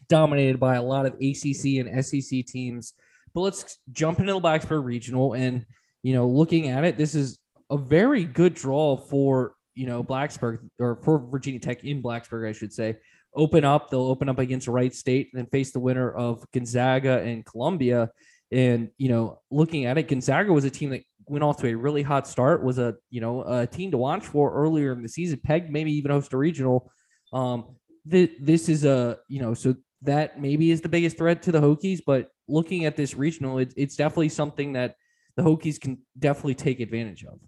dominated 0.08 0.58
by 0.58 0.76
a 0.76 0.82
lot 0.82 1.06
of 1.06 1.14
ACC 1.14 1.78
and 1.78 2.04
SEC 2.04 2.46
teams. 2.46 2.94
But 3.34 3.40
let's 3.40 3.78
jump 3.92 4.20
into 4.20 4.32
the 4.32 4.40
Blacksburg 4.40 4.84
Regional 4.84 5.34
and 5.34 5.66
you 6.04 6.12
know, 6.12 6.28
looking 6.28 6.68
at 6.68 6.84
it, 6.84 6.96
this 6.98 7.16
is 7.16 7.38
a 7.70 7.78
very 7.78 8.24
good 8.24 8.54
draw 8.54 8.96
for 8.96 9.54
you 9.74 9.86
know 9.86 10.04
Blacksburg 10.04 10.58
or 10.78 10.96
for 11.02 11.18
Virginia 11.18 11.58
Tech 11.58 11.82
in 11.82 12.02
Blacksburg, 12.02 12.48
I 12.48 12.52
should 12.52 12.72
say. 12.72 12.98
Open 13.34 13.64
up, 13.64 13.90
they'll 13.90 14.02
open 14.02 14.28
up 14.28 14.38
against 14.38 14.68
Wright 14.68 14.94
State 14.94 15.30
and 15.32 15.40
then 15.40 15.46
face 15.46 15.72
the 15.72 15.80
winner 15.80 16.12
of 16.12 16.44
Gonzaga 16.52 17.20
and 17.22 17.44
Columbia. 17.44 18.10
And 18.52 18.90
you 18.98 19.08
know, 19.08 19.40
looking 19.50 19.86
at 19.86 19.98
it, 19.98 20.06
Gonzaga 20.06 20.52
was 20.52 20.64
a 20.64 20.70
team 20.70 20.90
that 20.90 21.02
went 21.26 21.42
off 21.42 21.56
to 21.62 21.68
a 21.68 21.74
really 21.74 22.02
hot 22.02 22.28
start. 22.28 22.62
Was 22.62 22.78
a 22.78 22.94
you 23.08 23.22
know 23.22 23.42
a 23.42 23.66
team 23.66 23.90
to 23.92 23.96
watch 23.96 24.26
for 24.26 24.52
earlier 24.54 24.92
in 24.92 25.02
the 25.02 25.08
season. 25.08 25.40
Pegged 25.42 25.70
maybe 25.70 25.92
even 25.92 26.10
host 26.10 26.34
a 26.34 26.36
regional. 26.36 26.92
Um, 27.32 27.76
th- 28.08 28.36
this 28.38 28.68
is 28.68 28.84
a 28.84 29.18
you 29.28 29.40
know 29.40 29.54
so 29.54 29.74
that 30.04 30.40
maybe 30.40 30.70
is 30.70 30.80
the 30.80 30.88
biggest 30.88 31.18
threat 31.18 31.42
to 31.42 31.52
the 31.52 31.60
Hokies. 31.60 32.00
But 32.04 32.30
looking 32.48 32.84
at 32.84 32.96
this 32.96 33.14
regional, 33.14 33.58
it, 33.58 33.74
it's 33.76 33.96
definitely 33.96 34.28
something 34.28 34.74
that 34.74 34.96
the 35.36 35.42
Hokies 35.42 35.80
can 35.80 35.98
definitely 36.18 36.54
take 36.54 36.80
advantage 36.80 37.24
of. 37.24 37.38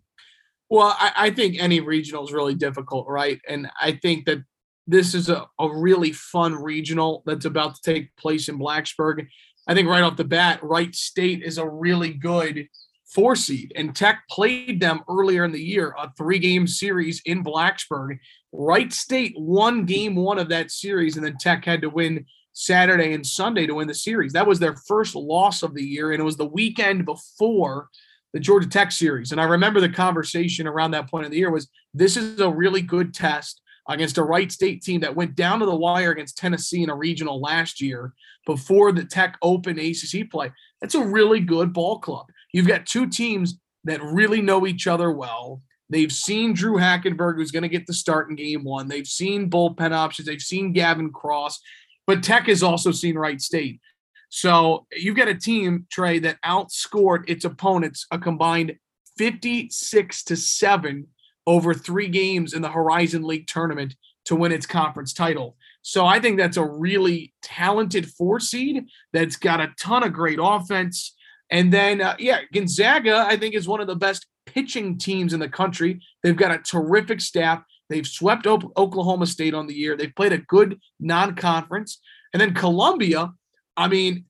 Well, 0.68 0.96
I, 0.98 1.12
I 1.16 1.30
think 1.30 1.56
any 1.62 1.80
regional 1.80 2.24
is 2.24 2.32
really 2.32 2.54
difficult, 2.54 3.06
right? 3.08 3.40
And 3.48 3.68
I 3.80 3.92
think 4.02 4.26
that 4.26 4.42
this 4.86 5.14
is 5.14 5.28
a, 5.28 5.46
a 5.60 5.68
really 5.72 6.12
fun 6.12 6.54
regional 6.54 7.22
that's 7.26 7.44
about 7.44 7.76
to 7.76 7.82
take 7.82 8.16
place 8.16 8.48
in 8.48 8.58
Blacksburg. 8.58 9.26
I 9.66 9.74
think 9.74 9.88
right 9.88 10.02
off 10.02 10.16
the 10.16 10.24
bat, 10.24 10.60
Wright 10.62 10.94
State 10.94 11.42
is 11.42 11.58
a 11.58 11.68
really 11.68 12.12
good 12.12 12.68
four 13.04 13.36
seed, 13.36 13.72
and 13.76 13.94
Tech 13.94 14.22
played 14.30 14.80
them 14.80 15.00
earlier 15.08 15.44
in 15.44 15.52
the 15.52 15.62
year, 15.62 15.94
a 15.98 16.12
three 16.16 16.38
game 16.38 16.66
series 16.66 17.22
in 17.24 17.44
Blacksburg. 17.44 18.18
Wright 18.52 18.92
State 18.92 19.34
won 19.36 19.84
game 19.84 20.14
one 20.16 20.38
of 20.38 20.48
that 20.48 20.70
series, 20.70 21.16
and 21.16 21.24
then 21.24 21.36
Tech 21.38 21.64
had 21.64 21.82
to 21.82 21.90
win 21.90 22.26
Saturday 22.58 23.12
and 23.12 23.26
Sunday 23.26 23.66
to 23.66 23.74
win 23.74 23.86
the 23.86 23.94
series. 23.94 24.32
That 24.32 24.46
was 24.46 24.58
their 24.58 24.76
first 24.88 25.14
loss 25.14 25.62
of 25.62 25.74
the 25.74 25.84
year, 25.84 26.12
and 26.12 26.20
it 26.20 26.24
was 26.24 26.38
the 26.38 26.46
weekend 26.46 27.04
before 27.04 27.90
the 28.32 28.40
Georgia 28.40 28.66
Tech 28.66 28.92
series. 28.92 29.30
And 29.30 29.40
I 29.40 29.44
remember 29.44 29.78
the 29.78 29.90
conversation 29.90 30.66
around 30.66 30.92
that 30.92 31.10
point 31.10 31.26
of 31.26 31.30
the 31.30 31.36
year 31.36 31.50
was 31.50 31.68
this 31.92 32.16
is 32.16 32.40
a 32.40 32.48
really 32.48 32.80
good 32.80 33.12
test 33.12 33.60
against 33.90 34.16
a 34.16 34.22
Wright 34.22 34.50
State 34.50 34.82
team 34.82 35.02
that 35.02 35.14
went 35.14 35.34
down 35.36 35.60
to 35.60 35.66
the 35.66 35.76
wire 35.76 36.12
against 36.12 36.38
Tennessee 36.38 36.82
in 36.82 36.88
a 36.88 36.96
regional 36.96 37.42
last 37.42 37.78
year 37.78 38.14
before 38.46 38.90
the 38.90 39.04
Tech 39.04 39.36
Open 39.42 39.78
ACC 39.78 40.30
play. 40.30 40.50
That's 40.80 40.94
a 40.94 41.04
really 41.04 41.40
good 41.40 41.74
ball 41.74 41.98
club. 41.98 42.26
You've 42.54 42.66
got 42.66 42.86
two 42.86 43.06
teams 43.06 43.58
that 43.84 44.02
really 44.02 44.40
know 44.40 44.66
each 44.66 44.86
other 44.86 45.12
well. 45.12 45.60
They've 45.90 46.10
seen 46.10 46.54
Drew 46.54 46.78
Hackenberg, 46.78 47.36
who's 47.36 47.52
going 47.52 47.64
to 47.64 47.68
get 47.68 47.86
the 47.86 47.92
start 47.92 48.30
in 48.30 48.36
game 48.36 48.64
one. 48.64 48.88
They've 48.88 49.06
seen 49.06 49.50
bullpen 49.50 49.92
options. 49.92 50.26
They've 50.26 50.40
seen 50.40 50.72
Gavin 50.72 51.12
Cross, 51.12 51.60
but 52.06 52.22
Tech 52.22 52.46
has 52.46 52.62
also 52.62 52.92
seen 52.92 53.16
Wright 53.16 53.40
State. 53.40 53.80
So 54.28 54.86
you've 54.92 55.16
got 55.16 55.28
a 55.28 55.34
team, 55.34 55.86
Trey, 55.90 56.18
that 56.20 56.40
outscored 56.42 57.28
its 57.28 57.44
opponents 57.44 58.06
a 58.10 58.18
combined 58.18 58.76
56 59.18 60.24
to 60.24 60.36
7 60.36 61.06
over 61.46 61.74
three 61.74 62.08
games 62.08 62.52
in 62.52 62.62
the 62.62 62.70
Horizon 62.70 63.22
League 63.22 63.46
tournament 63.46 63.94
to 64.26 64.36
win 64.36 64.52
its 64.52 64.66
conference 64.66 65.12
title. 65.12 65.56
So 65.82 66.04
I 66.04 66.18
think 66.18 66.36
that's 66.36 66.56
a 66.56 66.64
really 66.64 67.32
talented 67.42 68.10
four 68.10 68.40
seed 68.40 68.86
that's 69.12 69.36
got 69.36 69.60
a 69.60 69.72
ton 69.78 70.02
of 70.02 70.12
great 70.12 70.40
offense. 70.42 71.14
And 71.50 71.72
then, 71.72 72.00
uh, 72.00 72.16
yeah, 72.18 72.40
Gonzaga, 72.52 73.24
I 73.28 73.36
think, 73.36 73.54
is 73.54 73.68
one 73.68 73.80
of 73.80 73.86
the 73.86 73.94
best 73.94 74.26
pitching 74.46 74.98
teams 74.98 75.32
in 75.32 75.38
the 75.38 75.48
country. 75.48 76.00
They've 76.22 76.36
got 76.36 76.50
a 76.50 76.58
terrific 76.58 77.20
staff. 77.20 77.62
They've 77.88 78.06
swept 78.06 78.46
Oklahoma 78.46 79.26
State 79.26 79.54
on 79.54 79.66
the 79.66 79.74
year. 79.74 79.96
They've 79.96 80.14
played 80.14 80.32
a 80.32 80.38
good 80.38 80.80
non 81.00 81.34
conference. 81.34 82.00
And 82.32 82.40
then 82.40 82.54
Columbia, 82.54 83.30
I 83.76 83.88
mean, 83.88 84.24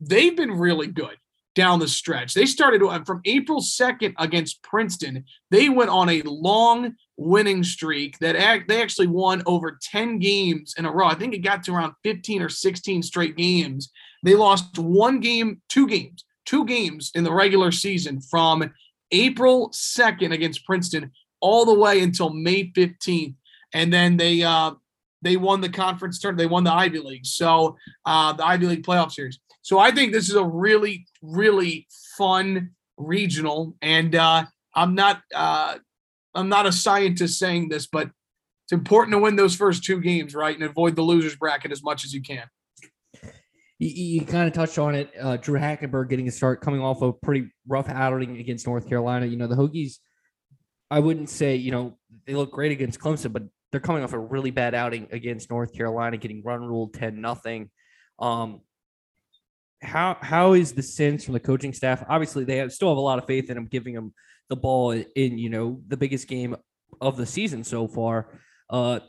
they've 0.00 0.36
been 0.36 0.52
really 0.52 0.86
good 0.86 1.16
down 1.54 1.78
the 1.78 1.88
stretch. 1.88 2.34
They 2.34 2.46
started 2.46 2.82
uh, 2.82 3.04
from 3.04 3.20
April 3.24 3.60
2nd 3.60 4.14
against 4.18 4.62
Princeton. 4.62 5.24
They 5.50 5.68
went 5.68 5.90
on 5.90 6.08
a 6.08 6.22
long 6.22 6.96
winning 7.16 7.62
streak 7.62 8.18
that 8.18 8.36
act, 8.36 8.68
they 8.68 8.82
actually 8.82 9.06
won 9.06 9.42
over 9.46 9.78
10 9.80 10.18
games 10.18 10.74
in 10.76 10.84
a 10.84 10.90
row. 10.90 11.06
I 11.06 11.14
think 11.14 11.32
it 11.32 11.38
got 11.38 11.62
to 11.64 11.74
around 11.74 11.94
15 12.02 12.42
or 12.42 12.48
16 12.48 13.02
straight 13.02 13.36
games. 13.36 13.90
They 14.24 14.34
lost 14.34 14.78
one 14.78 15.20
game, 15.20 15.60
two 15.68 15.86
games, 15.86 16.24
two 16.44 16.64
games 16.64 17.12
in 17.14 17.24
the 17.24 17.32
regular 17.32 17.70
season 17.70 18.20
from 18.20 18.72
April 19.12 19.70
2nd 19.70 20.32
against 20.32 20.66
Princeton 20.66 21.12
all 21.44 21.66
the 21.66 21.78
way 21.78 22.00
until 22.00 22.30
May 22.30 22.70
15th. 22.70 23.34
And 23.74 23.92
then 23.92 24.16
they 24.16 24.42
uh, 24.42 24.72
they 25.20 25.36
won 25.36 25.60
the 25.60 25.68
conference 25.68 26.18
tournament. 26.18 26.38
They 26.38 26.52
won 26.52 26.64
the 26.64 26.72
Ivy 26.72 27.00
League. 27.00 27.26
So 27.26 27.76
uh, 28.06 28.32
the 28.32 28.46
Ivy 28.46 28.66
League 28.66 28.86
playoff 28.86 29.12
series. 29.12 29.38
So 29.60 29.78
I 29.78 29.90
think 29.90 30.12
this 30.12 30.30
is 30.30 30.36
a 30.36 30.44
really, 30.44 31.06
really 31.20 31.86
fun 32.16 32.70
regional. 32.96 33.76
And 33.82 34.14
uh, 34.14 34.46
I'm 34.74 34.94
not 34.94 35.20
uh, 35.34 35.76
I'm 36.34 36.48
not 36.48 36.66
a 36.66 36.72
scientist 36.72 37.38
saying 37.38 37.68
this, 37.68 37.86
but 37.86 38.10
it's 38.64 38.72
important 38.72 39.12
to 39.12 39.18
win 39.18 39.36
those 39.36 39.54
first 39.54 39.84
two 39.84 40.00
games, 40.00 40.34
right? 40.34 40.54
And 40.54 40.64
avoid 40.64 40.96
the 40.96 41.02
losers 41.02 41.36
bracket 41.36 41.72
as 41.72 41.82
much 41.82 42.06
as 42.06 42.14
you 42.14 42.22
can. 42.22 42.44
You, 43.78 43.88
you 43.88 44.20
kind 44.22 44.48
of 44.48 44.54
touched 44.54 44.78
on 44.78 44.94
it. 44.94 45.10
Uh, 45.20 45.36
Drew 45.36 45.58
Hackenberg 45.58 46.08
getting 46.08 46.28
a 46.28 46.30
start 46.30 46.62
coming 46.62 46.80
off 46.80 47.02
a 47.02 47.12
pretty 47.12 47.50
rough 47.68 47.90
outing 47.90 48.38
against 48.38 48.66
North 48.66 48.88
Carolina. 48.88 49.26
You 49.26 49.36
know, 49.36 49.46
the 49.46 49.56
Hokies, 49.56 49.98
I 50.94 51.00
wouldn't 51.00 51.28
say, 51.28 51.56
you 51.56 51.72
know, 51.72 51.98
they 52.24 52.34
look 52.34 52.52
great 52.52 52.70
against 52.70 53.00
Clemson, 53.00 53.32
but 53.32 53.42
they're 53.72 53.80
coming 53.80 54.04
off 54.04 54.12
a 54.12 54.18
really 54.18 54.52
bad 54.52 54.76
outing 54.76 55.08
against 55.10 55.50
North 55.50 55.74
Carolina, 55.74 56.16
getting 56.16 56.40
run 56.44 56.62
ruled 56.62 56.94
10 56.94 57.20
nothing. 57.20 57.68
Um, 58.20 58.60
how 59.82 60.16
how 60.20 60.52
is 60.52 60.72
the 60.72 60.84
sense 60.84 61.24
from 61.24 61.34
the 61.34 61.40
coaching 61.40 61.72
staff? 61.72 62.04
Obviously, 62.08 62.44
they 62.44 62.58
have, 62.58 62.72
still 62.72 62.90
have 62.90 62.96
a 62.96 63.00
lot 63.00 63.18
of 63.18 63.26
faith 63.26 63.50
in 63.50 63.56
him, 63.56 63.66
giving 63.66 63.92
him 63.92 64.14
the 64.48 64.54
ball 64.54 64.92
in 64.92 65.36
you 65.36 65.50
know 65.50 65.80
the 65.88 65.96
biggest 65.96 66.28
game 66.28 66.54
of 67.00 67.16
the 67.16 67.26
season 67.26 67.64
so 67.64 67.88
far. 67.88 68.28
Uh, 68.70 69.00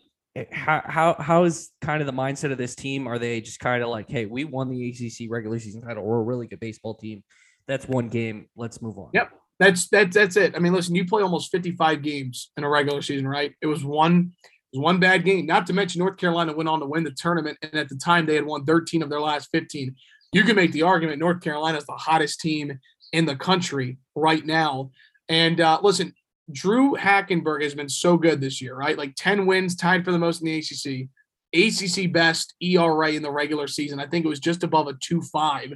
how 0.51 0.81
how 0.83 1.15
how 1.19 1.43
is 1.43 1.69
kind 1.81 2.01
of 2.01 2.07
the 2.07 2.13
mindset 2.13 2.51
of 2.51 2.57
this 2.57 2.73
team? 2.73 3.07
Are 3.07 3.19
they 3.19 3.41
just 3.41 3.59
kind 3.59 3.83
of 3.83 3.89
like, 3.89 4.09
hey, 4.09 4.25
we 4.25 4.43
won 4.43 4.71
the 4.71 4.89
ACC 4.89 5.29
regular 5.29 5.59
season 5.59 5.83
title. 5.83 6.03
We're 6.03 6.17
a 6.17 6.23
really 6.23 6.47
good 6.47 6.59
baseball 6.59 6.95
team. 6.95 7.23
That's 7.67 7.87
one 7.87 8.09
game. 8.09 8.47
Let's 8.55 8.81
move 8.81 8.97
on. 8.97 9.11
Yep. 9.13 9.29
That's 9.59 9.87
that's 9.87 10.15
that's 10.15 10.35
it. 10.35 10.55
I 10.55 10.59
mean, 10.59 10.73
listen, 10.73 10.95
you 10.95 11.05
play 11.05 11.23
almost 11.23 11.51
55 11.51 12.01
games 12.01 12.51
in 12.57 12.63
a 12.63 12.69
regular 12.69 13.01
season, 13.01 13.27
right? 13.27 13.53
It 13.61 13.67
was 13.67 13.83
one 13.85 14.33
it 14.43 14.77
was 14.77 14.83
one 14.83 14.99
bad 14.99 15.23
game. 15.23 15.45
Not 15.45 15.65
to 15.67 15.73
mention 15.73 15.99
North 15.99 16.17
Carolina 16.17 16.53
went 16.53 16.67
on 16.67 16.79
to 16.81 16.85
win 16.85 17.03
the 17.03 17.11
tournament, 17.11 17.57
and 17.61 17.73
at 17.75 17.87
the 17.87 17.95
time 17.95 18.25
they 18.25 18.35
had 18.35 18.45
won 18.45 18.65
13 18.65 19.01
of 19.01 19.09
their 19.09 19.21
last 19.21 19.49
15 19.53 19.95
you 20.35 20.43
can 20.43 20.57
make 20.57 20.73
the 20.73 20.81
argument 20.81 21.19
North 21.19 21.39
Carolina 21.39 21.77
is 21.77 21.85
the 21.85 21.93
hottest 21.93 22.41
team 22.41 22.77
in 23.13 23.25
the 23.25 23.37
country 23.37 23.97
right 24.15 24.45
now. 24.45 24.91
And 25.29 25.61
uh, 25.61 25.79
listen, 25.81 26.13
Drew 26.51 26.97
Hackenberg 26.97 27.63
has 27.63 27.73
been 27.73 27.87
so 27.87 28.17
good 28.17 28.41
this 28.41 28.61
year, 28.61 28.75
right? 28.75 28.97
Like 28.97 29.15
10 29.15 29.45
wins, 29.45 29.77
tied 29.77 30.03
for 30.03 30.11
the 30.11 30.19
most 30.19 30.41
in 30.41 30.47
the 30.47 30.57
ACC. 30.57 31.07
ACC 31.53 32.11
best 32.11 32.53
ERA 32.61 33.13
in 33.13 33.21
the 33.21 33.31
regular 33.31 33.65
season. 33.65 33.97
I 34.01 34.07
think 34.07 34.25
it 34.25 34.27
was 34.27 34.41
just 34.41 34.63
above 34.63 34.87
a 34.87 34.93
2 35.01 35.21
5. 35.21 35.73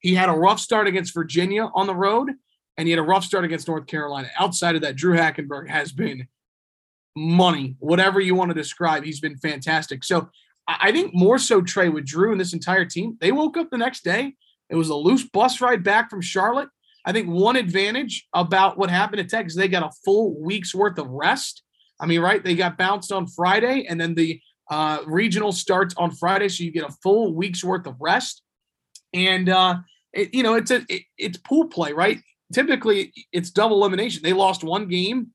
He 0.00 0.14
had 0.14 0.28
a 0.28 0.32
rough 0.32 0.60
start 0.60 0.86
against 0.86 1.14
Virginia 1.14 1.70
on 1.74 1.86
the 1.86 1.94
road, 1.94 2.32
and 2.76 2.88
he 2.88 2.92
had 2.92 2.98
a 2.98 3.02
rough 3.02 3.24
start 3.24 3.44
against 3.44 3.68
North 3.68 3.86
Carolina. 3.86 4.30
Outside 4.38 4.74
of 4.74 4.82
that, 4.82 4.96
Drew 4.96 5.16
Hackenberg 5.16 5.68
has 5.68 5.92
been 5.92 6.26
money, 7.16 7.76
whatever 7.78 8.20
you 8.20 8.34
want 8.34 8.50
to 8.50 8.54
describe. 8.54 9.04
He's 9.04 9.20
been 9.20 9.36
fantastic. 9.36 10.04
So 10.04 10.30
I 10.66 10.92
think 10.92 11.12
more 11.14 11.38
so 11.38 11.60
Trey 11.60 11.88
with 11.88 12.06
Drew 12.06 12.32
and 12.32 12.40
this 12.40 12.52
entire 12.52 12.84
team. 12.84 13.16
They 13.20 13.32
woke 13.32 13.56
up 13.56 13.70
the 13.70 13.78
next 13.78 14.04
day. 14.04 14.34
It 14.70 14.76
was 14.76 14.88
a 14.88 14.94
loose 14.94 15.28
bus 15.28 15.60
ride 15.60 15.82
back 15.82 16.08
from 16.08 16.20
Charlotte. 16.22 16.68
I 17.04 17.12
think 17.12 17.28
one 17.28 17.56
advantage 17.56 18.26
about 18.32 18.78
what 18.78 18.88
happened 18.88 19.20
at 19.20 19.28
Texas, 19.28 19.56
they 19.56 19.68
got 19.68 19.82
a 19.82 19.90
full 20.04 20.40
week's 20.40 20.74
worth 20.74 20.98
of 20.98 21.08
rest. 21.08 21.62
I 22.00 22.06
mean, 22.06 22.20
right? 22.20 22.42
They 22.42 22.54
got 22.54 22.78
bounced 22.78 23.12
on 23.12 23.26
Friday, 23.26 23.86
and 23.88 24.00
then 24.00 24.14
the 24.14 24.40
uh, 24.70 25.00
regional 25.06 25.52
starts 25.52 25.94
on 25.96 26.12
Friday, 26.12 26.48
so 26.48 26.64
you 26.64 26.70
get 26.70 26.88
a 26.88 26.94
full 27.02 27.34
week's 27.34 27.62
worth 27.64 27.86
of 27.86 27.96
rest. 28.00 28.42
And 29.12 29.48
uh, 29.48 29.78
it, 30.12 30.32
you 30.32 30.42
know, 30.42 30.54
it's 30.54 30.70
a 30.70 30.84
it, 30.88 31.02
it's 31.18 31.38
pool 31.38 31.66
play, 31.66 31.92
right? 31.92 32.20
Typically, 32.52 33.12
it's 33.32 33.50
double 33.50 33.78
elimination. 33.78 34.22
They 34.22 34.32
lost 34.32 34.62
one 34.64 34.88
game, 34.88 35.28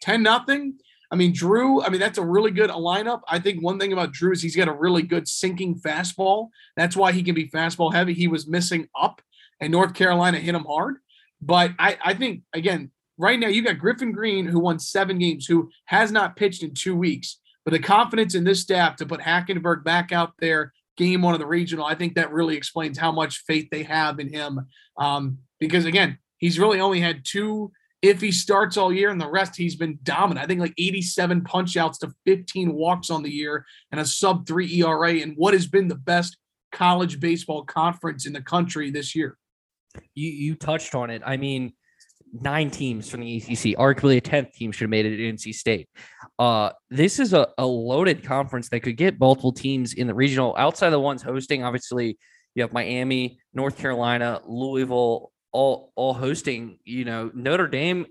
ten 0.00 0.22
nothing. 0.22 0.78
I 1.10 1.16
mean, 1.16 1.32
Drew, 1.32 1.82
I 1.82 1.90
mean, 1.90 2.00
that's 2.00 2.18
a 2.18 2.24
really 2.24 2.50
good 2.50 2.70
lineup. 2.70 3.20
I 3.28 3.38
think 3.38 3.62
one 3.62 3.78
thing 3.78 3.92
about 3.92 4.12
Drew 4.12 4.32
is 4.32 4.42
he's 4.42 4.56
got 4.56 4.68
a 4.68 4.72
really 4.72 5.02
good 5.02 5.28
sinking 5.28 5.76
fastball. 5.76 6.48
That's 6.76 6.96
why 6.96 7.12
he 7.12 7.22
can 7.22 7.34
be 7.34 7.48
fastball 7.48 7.92
heavy. 7.94 8.14
He 8.14 8.26
was 8.26 8.48
missing 8.48 8.88
up, 9.00 9.22
and 9.60 9.70
North 9.70 9.94
Carolina 9.94 10.38
hit 10.38 10.54
him 10.54 10.64
hard. 10.64 10.96
But 11.40 11.72
I, 11.78 11.98
I 12.02 12.14
think, 12.14 12.42
again, 12.52 12.90
right 13.16 13.38
now 13.38 13.48
you 13.48 13.62
got 13.62 13.78
Griffin 13.78 14.12
Green, 14.12 14.46
who 14.46 14.58
won 14.58 14.78
seven 14.78 15.18
games, 15.18 15.46
who 15.46 15.70
has 15.84 16.10
not 16.10 16.36
pitched 16.36 16.62
in 16.62 16.74
two 16.74 16.96
weeks. 16.96 17.38
But 17.64 17.72
the 17.72 17.78
confidence 17.78 18.34
in 18.34 18.44
this 18.44 18.60
staff 18.60 18.96
to 18.96 19.06
put 19.06 19.20
Hackenberg 19.20 19.84
back 19.84 20.10
out 20.10 20.32
there, 20.40 20.72
game 20.96 21.22
one 21.22 21.34
of 21.34 21.40
the 21.40 21.46
regional, 21.46 21.86
I 21.86 21.94
think 21.94 22.14
that 22.14 22.32
really 22.32 22.56
explains 22.56 22.98
how 22.98 23.12
much 23.12 23.44
faith 23.46 23.68
they 23.70 23.84
have 23.84 24.18
in 24.18 24.32
him. 24.32 24.66
Um, 24.98 25.38
because 25.60 25.84
again, 25.84 26.18
he's 26.44 26.58
really 26.58 26.78
only 26.78 27.00
had 27.00 27.24
two 27.24 27.72
if 28.02 28.20
he 28.20 28.30
starts 28.30 28.76
all 28.76 28.92
year 28.92 29.08
and 29.08 29.18
the 29.18 29.30
rest 29.30 29.56
he's 29.56 29.76
been 29.76 29.98
dominant. 30.02 30.44
I 30.44 30.46
think 30.46 30.60
like 30.60 30.74
87 30.76 31.40
punch 31.40 31.78
outs 31.78 31.96
to 32.00 32.12
15 32.26 32.74
walks 32.74 33.08
on 33.08 33.22
the 33.22 33.30
year 33.30 33.64
and 33.90 33.98
a 33.98 34.04
sub 34.04 34.46
3 34.46 34.82
ERA 34.82 35.14
and 35.22 35.32
what 35.38 35.54
has 35.54 35.66
been 35.66 35.88
the 35.88 35.94
best 35.94 36.36
college 36.70 37.18
baseball 37.18 37.64
conference 37.64 38.26
in 38.26 38.34
the 38.34 38.42
country 38.42 38.90
this 38.90 39.14
year. 39.14 39.38
You 40.14 40.28
you 40.28 40.54
touched 40.54 40.94
on 40.94 41.08
it. 41.08 41.22
I 41.24 41.38
mean, 41.38 41.72
nine 42.30 42.70
teams 42.70 43.08
from 43.08 43.20
the 43.20 43.38
ACC, 43.38 43.78
arguably 43.78 44.18
a 44.18 44.20
10th 44.20 44.52
team 44.52 44.70
should 44.70 44.82
have 44.82 44.90
made 44.90 45.06
it 45.06 45.14
at 45.14 45.34
NC 45.34 45.54
State. 45.54 45.88
Uh, 46.38 46.72
this 46.90 47.18
is 47.18 47.32
a, 47.32 47.48
a 47.56 47.64
loaded 47.64 48.22
conference 48.22 48.68
that 48.68 48.80
could 48.80 48.98
get 48.98 49.18
multiple 49.18 49.52
teams 49.52 49.94
in 49.94 50.06
the 50.06 50.14
regional 50.14 50.54
outside 50.58 50.88
of 50.88 50.92
the 50.92 51.00
ones 51.00 51.22
hosting. 51.22 51.64
Obviously, 51.64 52.18
you 52.54 52.62
have 52.62 52.72
Miami, 52.74 53.38
North 53.54 53.78
Carolina, 53.78 54.42
Louisville, 54.44 55.30
all 55.54 55.92
all 55.94 56.12
hosting. 56.12 56.78
You 56.84 57.06
know, 57.06 57.30
Notre 57.32 57.68
Dame 57.68 58.06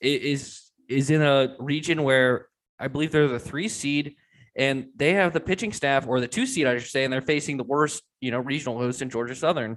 is 0.00 0.62
is 0.88 1.10
in 1.10 1.20
a 1.20 1.56
region 1.58 2.02
where 2.02 2.46
I 2.78 2.88
believe 2.88 3.12
they're 3.12 3.28
the 3.28 3.38
three 3.38 3.68
seed, 3.68 4.14
and 4.56 4.86
they 4.96 5.12
have 5.12 5.34
the 5.34 5.40
pitching 5.40 5.72
staff 5.72 6.06
or 6.06 6.20
the 6.20 6.28
two 6.28 6.46
seed, 6.46 6.66
I 6.66 6.78
should 6.78 6.90
say, 6.90 7.04
and 7.04 7.12
they're 7.12 7.20
facing 7.20 7.58
the 7.58 7.64
worst 7.64 8.02
you 8.20 8.30
know 8.30 8.38
regional 8.38 8.78
host 8.78 9.02
in 9.02 9.10
Georgia 9.10 9.34
Southern. 9.34 9.76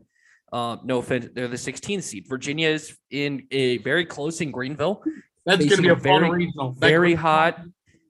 Uh, 0.54 0.78
no 0.86 1.00
offense, 1.00 1.28
they're 1.34 1.50
the 1.50 1.58
16th 1.58 2.04
seed. 2.04 2.26
Virginia 2.30 2.70
is 2.70 2.98
in 3.12 3.46
a 3.52 3.80
very 3.80 4.06
close 4.06 4.40
in 4.40 4.50
Greenville. 4.50 5.04
That's 5.46 5.60
going 5.60 5.76
to 5.76 5.82
be 5.82 5.90
a 5.90 5.96
very, 5.96 6.30
regional. 6.30 6.72
Very 6.72 7.16
hot. 7.16 7.60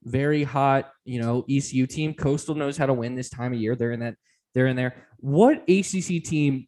very 0.04 0.44
hot, 0.44 0.92
you 1.04 1.20
know, 1.20 1.46
ECU 1.50 1.88
team. 1.88 2.14
Coastal 2.14 2.54
knows 2.54 2.78
how 2.78 2.86
to 2.86 2.94
win 2.94 3.16
this 3.16 3.32
time 3.32 3.54
of 3.54 3.60
year. 3.60 3.76
They're 3.76 3.92
in 3.92 4.02
that, 4.02 4.16
they're 4.54 4.68
in 4.68 4.76
there. 4.76 5.08
What 5.18 5.64
ACC 5.68 6.24
team 6.24 6.68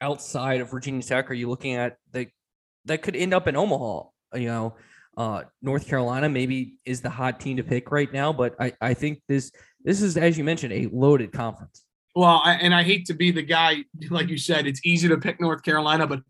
outside 0.00 0.60
of 0.60 0.70
Virginia 0.70 1.02
Tech 1.02 1.30
are 1.30 1.34
you 1.34 1.48
looking 1.48 1.74
at 1.74 1.96
that 2.12 2.28
that 2.86 3.02
could 3.02 3.16
end 3.16 3.34
up 3.34 3.46
in 3.46 3.56
Omaha? 3.56 4.08
You 4.34 4.46
know, 4.46 4.76
uh, 5.16 5.42
North 5.60 5.88
Carolina 5.88 6.28
maybe 6.28 6.74
is 6.84 7.00
the 7.00 7.10
hot 7.10 7.40
team 7.40 7.56
to 7.56 7.62
pick 7.62 7.90
right 7.90 8.12
now, 8.12 8.32
but 8.32 8.54
I, 8.60 8.72
I 8.80 8.94
think 8.94 9.22
this 9.28 9.50
this 9.84 10.02
is 10.02 10.16
as 10.16 10.38
you 10.38 10.44
mentioned 10.44 10.72
a 10.72 10.88
loaded 10.92 11.32
conference. 11.32 11.84
Well, 12.14 12.40
I, 12.44 12.54
and 12.54 12.74
I 12.74 12.82
hate 12.82 13.06
to 13.06 13.14
be 13.14 13.30
the 13.30 13.42
guy 13.42 13.84
like 14.10 14.28
you 14.28 14.38
said. 14.38 14.66
It's 14.66 14.80
easy 14.84 15.08
to 15.08 15.18
pick 15.18 15.40
North 15.40 15.62
Carolina, 15.62 16.06
but 16.06 16.20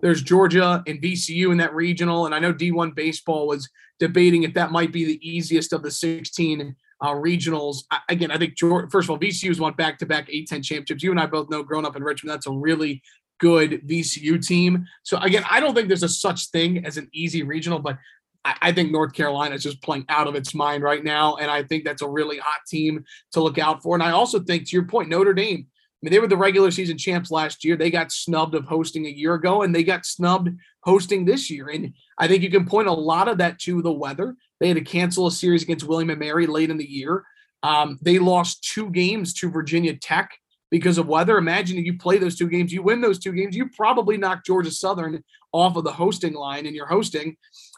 there's 0.00 0.22
Georgia 0.22 0.82
and 0.86 1.00
VCU 1.00 1.50
in 1.50 1.58
that 1.58 1.74
regional, 1.74 2.26
and 2.26 2.34
I 2.34 2.38
know 2.38 2.52
D1 2.52 2.94
baseball 2.94 3.48
was 3.48 3.68
debating 3.98 4.44
if 4.44 4.54
that 4.54 4.70
might 4.70 4.92
be 4.92 5.04
the 5.04 5.28
easiest 5.28 5.72
of 5.72 5.82
the 5.82 5.90
16 5.90 6.76
uh, 7.00 7.06
regionals. 7.08 7.78
I, 7.90 7.98
again, 8.08 8.30
I 8.30 8.38
think 8.38 8.56
Georgia, 8.56 8.88
first 8.90 9.06
of 9.06 9.10
all, 9.10 9.18
VCU's 9.18 9.60
won 9.60 9.74
back-to-back 9.74 10.28
A10 10.28 10.64
championships. 10.64 11.02
You 11.02 11.10
and 11.10 11.20
I 11.20 11.26
both 11.26 11.50
know, 11.50 11.62
growing 11.62 11.86
up 11.86 11.96
in 11.96 12.02
Richmond, 12.02 12.32
that's 12.32 12.46
a 12.46 12.52
really 12.52 13.02
good 13.38 13.86
VCU 13.86 14.44
team. 14.44 14.86
So 15.02 15.18
again, 15.18 15.44
I 15.48 15.60
don't 15.60 15.74
think 15.74 15.88
there's 15.88 16.02
a 16.02 16.08
such 16.08 16.46
thing 16.50 16.84
as 16.84 16.96
an 16.96 17.08
easy 17.12 17.42
regional, 17.42 17.78
but 17.78 17.98
I, 18.44 18.56
I 18.62 18.72
think 18.72 18.90
North 18.90 19.12
Carolina 19.12 19.54
is 19.54 19.62
just 19.62 19.82
playing 19.82 20.04
out 20.08 20.26
of 20.26 20.34
its 20.34 20.54
mind 20.54 20.82
right 20.82 21.02
now, 21.02 21.36
and 21.36 21.50
I 21.50 21.62
think 21.62 21.84
that's 21.84 22.02
a 22.02 22.08
really 22.08 22.38
hot 22.38 22.60
team 22.66 23.04
to 23.32 23.40
look 23.40 23.58
out 23.58 23.82
for. 23.82 23.94
And 23.94 24.02
I 24.02 24.12
also 24.12 24.40
think, 24.40 24.68
to 24.68 24.76
your 24.76 24.84
point, 24.84 25.08
Notre 25.08 25.34
Dame 25.34 25.66
I 26.00 26.06
mean, 26.06 26.12
they 26.12 26.20
were 26.20 26.28
the 26.28 26.36
regular 26.36 26.70
season 26.70 26.96
champs 26.96 27.28
last 27.28 27.64
year. 27.64 27.76
They 27.76 27.90
got 27.90 28.12
snubbed 28.12 28.54
of 28.54 28.64
hosting 28.64 29.06
a 29.06 29.10
year 29.10 29.34
ago, 29.34 29.62
and 29.62 29.74
they 29.74 29.82
got 29.82 30.06
snubbed 30.06 30.50
hosting 30.84 31.24
this 31.24 31.50
year. 31.50 31.68
And 31.68 31.92
I 32.18 32.28
think 32.28 32.44
you 32.44 32.50
can 32.50 32.66
point 32.66 32.86
a 32.86 32.92
lot 32.92 33.26
of 33.26 33.38
that 33.38 33.58
to 33.60 33.82
the 33.82 33.92
weather. 33.92 34.36
They 34.60 34.68
had 34.68 34.76
to 34.76 34.84
cancel 34.84 35.26
a 35.26 35.32
series 35.32 35.64
against 35.64 35.88
William 35.88 36.10
and 36.10 36.20
Mary 36.20 36.46
late 36.46 36.70
in 36.70 36.76
the 36.76 36.88
year. 36.88 37.24
Um, 37.64 37.98
they 38.00 38.20
lost 38.20 38.62
two 38.62 38.90
games 38.90 39.34
to 39.34 39.50
Virginia 39.50 39.96
Tech 39.96 40.30
because 40.70 40.98
of 40.98 41.06
weather. 41.06 41.38
Imagine 41.38 41.78
if 41.78 41.84
you 41.84 41.96
play 41.96 42.18
those 42.18 42.36
two 42.36 42.48
games, 42.48 42.72
you 42.72 42.82
win 42.82 43.00
those 43.00 43.18
two 43.18 43.32
games, 43.32 43.56
you 43.56 43.68
probably 43.70 44.16
knock 44.16 44.44
Georgia 44.44 44.70
Southern 44.70 45.22
off 45.52 45.76
of 45.76 45.84
the 45.84 45.92
hosting 45.92 46.34
line, 46.34 46.66
and 46.66 46.74
you're 46.74 46.86
hosting. 46.86 47.36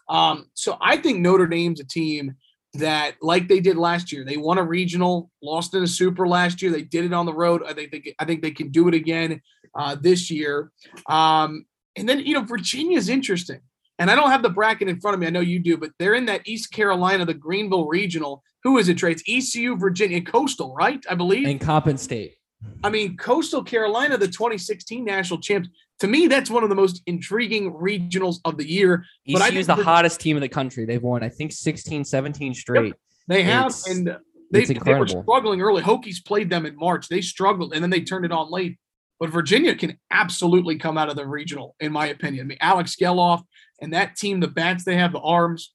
Um, 0.08 0.46
so 0.54 0.76
I 0.80 0.96
think 0.96 1.20
Notre 1.20 1.46
Dame's 1.46 1.80
a 1.80 1.84
team 1.84 2.34
that 2.74 3.16
like 3.20 3.48
they 3.48 3.60
did 3.60 3.76
last 3.76 4.12
year. 4.12 4.24
They 4.24 4.36
won 4.36 4.58
a 4.58 4.64
regional, 4.64 5.30
lost 5.42 5.74
in 5.74 5.82
a 5.82 5.88
super 5.88 6.26
last 6.26 6.62
year. 6.62 6.70
They 6.70 6.82
did 6.82 7.04
it 7.04 7.12
on 7.12 7.26
the 7.26 7.34
road. 7.34 7.62
I 7.66 7.72
think 7.72 7.90
they, 7.90 8.14
I 8.18 8.24
think 8.24 8.42
they 8.42 8.50
can 8.50 8.70
do 8.70 8.88
it 8.88 8.94
again 8.94 9.40
uh, 9.74 9.96
this 10.00 10.30
year. 10.30 10.70
Um, 11.08 11.66
and 11.96 12.08
then 12.08 12.20
you 12.20 12.34
know 12.34 12.42
Virginia's 12.42 13.08
interesting, 13.08 13.60
and 13.98 14.10
I 14.10 14.14
don't 14.14 14.30
have 14.30 14.42
the 14.42 14.50
bracket 14.50 14.88
in 14.88 15.00
front 15.00 15.14
of 15.14 15.20
me. 15.20 15.26
I 15.26 15.30
know 15.30 15.40
you 15.40 15.58
do, 15.58 15.76
but 15.76 15.90
they're 15.98 16.14
in 16.14 16.26
that 16.26 16.46
East 16.46 16.72
Carolina, 16.72 17.24
the 17.24 17.34
Greenville 17.34 17.86
regional. 17.86 18.42
Who 18.62 18.78
is 18.78 18.88
it? 18.88 18.98
Trades 18.98 19.22
ECU, 19.26 19.76
Virginia, 19.76 20.20
Coastal, 20.20 20.74
right? 20.74 21.04
I 21.08 21.14
believe, 21.14 21.48
and 21.48 21.60
Coppin 21.60 21.98
State. 21.98 22.36
I 22.82 22.90
mean, 22.90 23.16
Coastal 23.16 23.62
Carolina, 23.62 24.16
the 24.16 24.26
2016 24.26 25.04
national 25.04 25.40
champs. 25.40 25.68
To 26.00 26.08
me, 26.08 26.26
that's 26.26 26.50
one 26.50 26.62
of 26.62 26.68
the 26.68 26.74
most 26.74 27.02
intriguing 27.06 27.72
regionals 27.74 28.38
of 28.44 28.56
the 28.56 28.68
year. 28.68 29.04
ECU 29.26 29.38
but 29.38 29.42
I 29.42 29.48
is 29.54 29.66
the 29.66 29.74
hottest 29.74 30.20
team 30.20 30.36
in 30.36 30.40
the 30.40 30.48
country. 30.48 30.86
They've 30.86 31.02
won, 31.02 31.22
I 31.22 31.28
think, 31.28 31.52
16, 31.52 32.04
17 32.04 32.54
straight. 32.54 32.86
Yep, 32.86 32.96
they 33.28 33.42
have, 33.42 33.66
it's, 33.66 33.88
and 33.88 34.16
they, 34.50 34.64
they 34.64 34.94
were 34.94 35.06
struggling 35.06 35.60
early. 35.60 35.82
Hokies 35.82 36.24
played 36.24 36.48
them 36.50 36.66
in 36.66 36.76
March. 36.76 37.08
They 37.08 37.20
struggled, 37.20 37.74
and 37.74 37.82
then 37.82 37.90
they 37.90 38.00
turned 38.00 38.24
it 38.24 38.32
on 38.32 38.50
late. 38.50 38.78
But 39.18 39.30
Virginia 39.30 39.74
can 39.74 39.98
absolutely 40.10 40.78
come 40.78 40.96
out 40.96 41.10
of 41.10 41.16
the 41.16 41.26
regional, 41.26 41.76
in 41.80 41.92
my 41.92 42.06
opinion. 42.06 42.46
I 42.46 42.48
mean, 42.48 42.58
Alex 42.60 42.96
Gelof 42.96 43.42
and 43.82 43.92
that 43.92 44.16
team, 44.16 44.40
the 44.40 44.48
bats 44.48 44.84
they 44.84 44.96
have, 44.96 45.12
the 45.12 45.20
arms, 45.20 45.74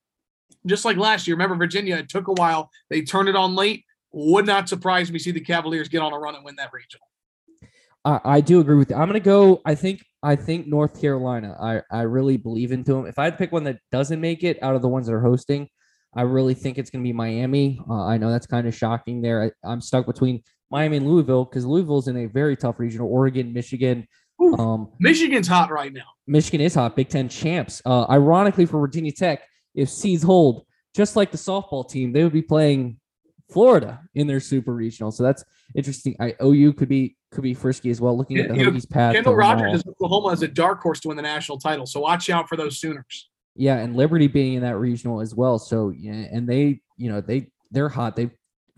just 0.65 0.83
like 0.83 0.97
last 0.97 1.27
year. 1.27 1.35
Remember, 1.35 1.55
Virginia, 1.55 1.97
it 1.97 2.09
took 2.09 2.27
a 2.27 2.33
while. 2.33 2.71
They 2.89 3.03
turned 3.03 3.29
it 3.29 3.35
on 3.35 3.55
late. 3.55 3.84
Would 4.17 4.45
not 4.45 4.69
surprise 4.69 5.11
me 5.11 5.19
see 5.19 5.31
the 5.31 5.41
Cavaliers 5.41 5.89
get 5.89 6.01
on 6.01 6.13
a 6.13 6.17
run 6.17 6.35
and 6.35 6.45
win 6.45 6.55
that 6.55 6.71
regional. 6.71 7.05
I, 8.05 8.37
I 8.37 8.41
do 8.41 8.61
agree 8.61 8.77
with 8.77 8.89
you. 8.89 8.95
I'm 8.95 9.09
going 9.09 9.13
to 9.13 9.19
go. 9.19 9.61
I 9.65 9.75
think 9.75 10.05
I 10.23 10.37
think 10.37 10.67
North 10.67 11.01
Carolina. 11.01 11.57
I, 11.61 11.81
I 11.91 12.03
really 12.03 12.37
believe 12.37 12.71
into 12.71 12.93
them. 12.93 13.07
If 13.07 13.19
I 13.19 13.25
had 13.25 13.33
to 13.33 13.37
pick 13.37 13.51
one 13.51 13.65
that 13.65 13.79
doesn't 13.91 14.21
make 14.21 14.45
it 14.45 14.57
out 14.63 14.73
of 14.73 14.81
the 14.81 14.87
ones 14.87 15.07
that 15.07 15.13
are 15.13 15.21
hosting, 15.21 15.67
I 16.15 16.21
really 16.21 16.53
think 16.53 16.77
it's 16.77 16.89
going 16.89 17.03
to 17.03 17.07
be 17.07 17.11
Miami. 17.11 17.81
Uh, 17.89 18.05
I 18.05 18.17
know 18.17 18.31
that's 18.31 18.47
kind 18.47 18.65
of 18.65 18.73
shocking 18.73 19.21
there. 19.21 19.51
I, 19.65 19.69
am 19.69 19.81
stuck 19.81 20.05
between 20.05 20.43
Miami 20.71 20.95
and 20.95 21.07
Louisville 21.07 21.43
because 21.43 21.65
Louisville's 21.65 22.07
in 22.07 22.15
a 22.15 22.27
very 22.27 22.55
tough 22.55 22.79
regional. 22.79 23.09
Oregon, 23.09 23.51
Michigan. 23.51 24.07
Um, 24.39 24.93
Michigan's 24.97 25.47
hot 25.49 25.71
right 25.71 25.91
now. 25.91 26.05
Michigan 26.25 26.61
is 26.61 26.73
hot. 26.73 26.95
Big 26.95 27.09
Ten 27.09 27.27
champs. 27.27 27.81
Uh, 27.85 28.05
ironically, 28.09 28.65
for 28.65 28.79
Virginia 28.79 29.11
Tech, 29.11 29.41
if 29.73 29.89
seeds 29.89 30.23
hold, 30.23 30.65
just 30.95 31.17
like 31.17 31.31
the 31.31 31.37
softball 31.37 31.87
team, 31.87 32.13
they 32.13 32.23
would 32.23 32.33
be 32.33 32.41
playing 32.41 32.97
Florida 33.51 34.01
in 34.15 34.27
their 34.27 34.39
super 34.39 34.73
regional. 34.73 35.11
So 35.11 35.23
that's 35.23 35.43
interesting. 35.75 36.15
I 36.19 36.35
OU 36.41 36.73
could 36.73 36.89
be 36.89 37.15
could 37.31 37.43
be 37.43 37.53
frisky 37.53 37.89
as 37.89 38.01
well. 38.01 38.17
Looking 38.17 38.37
at 38.37 38.49
the 38.49 38.55
Hokies 38.55 38.89
path. 38.89 39.13
Kendall 39.13 39.35
Rogers 39.35 39.75
is 39.75 39.83
Oklahoma 39.87 40.31
as 40.31 40.41
a 40.41 40.47
dark 40.47 40.81
horse 40.81 40.99
to 41.01 41.09
win 41.09 41.17
the 41.17 41.23
national 41.23 41.59
title. 41.59 41.85
So 41.85 41.99
watch 41.99 42.29
out 42.29 42.47
for 42.47 42.55
those 42.55 42.79
Sooners. 42.79 43.29
Yeah, 43.55 43.77
and 43.77 43.95
Liberty 43.95 44.27
being 44.27 44.53
in 44.55 44.61
that 44.63 44.77
regional 44.77 45.21
as 45.21 45.33
well. 45.35 45.59
So 45.59 45.89
yeah, 45.89 46.13
and 46.13 46.47
they, 46.47 46.81
you 46.97 47.11
know, 47.11 47.21
they 47.21 47.47
they're 47.71 47.89
hot. 47.89 48.15
They've 48.15 48.31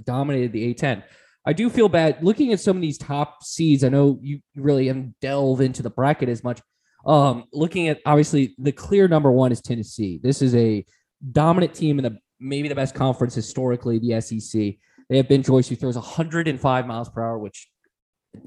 dominated 0.03 0.51
the 0.51 0.73
A10. 0.73 1.03
I 1.45 1.53
do 1.53 1.69
feel 1.69 1.88
bad 1.88 2.21
looking 2.21 2.51
at 2.51 2.60
some 2.60 2.75
of 2.75 2.82
these 2.82 2.97
top 2.97 3.43
seeds. 3.43 3.84
I 3.84 3.89
know 3.89 4.19
you 4.21 4.41
really 4.56 4.88
haven't 4.88 5.15
delve 5.21 5.62
into 5.62 5.82
the 5.82 5.89
bracket 5.89 6.30
as 6.30 6.43
much. 6.43 6.62
Um, 7.06 7.45
looking 7.53 7.88
at 7.88 8.01
obviously 8.06 8.53
the 8.58 8.73
clear 8.73 9.08
number 9.08 9.32
one 9.32 9.53
is 9.53 9.62
Tennessee. 9.62 10.19
This 10.21 10.41
is 10.41 10.53
a 10.56 10.86
dominant 11.32 11.73
team 11.73 11.99
in 11.99 12.03
the 12.03 12.17
maybe 12.39 12.67
the 12.67 12.76
best 12.76 12.95
conference 12.95 13.36
historically, 13.36 14.00
the 14.00 14.21
SEC. 14.21 14.76
They 15.10 15.17
have 15.17 15.30
Ben 15.30 15.43
Joyce 15.43 15.67
who 15.67 15.76
throws 15.76 15.95
105 15.95 16.88
miles 16.88 17.10
per 17.10 17.23
hour, 17.23 17.38
which 17.38 17.69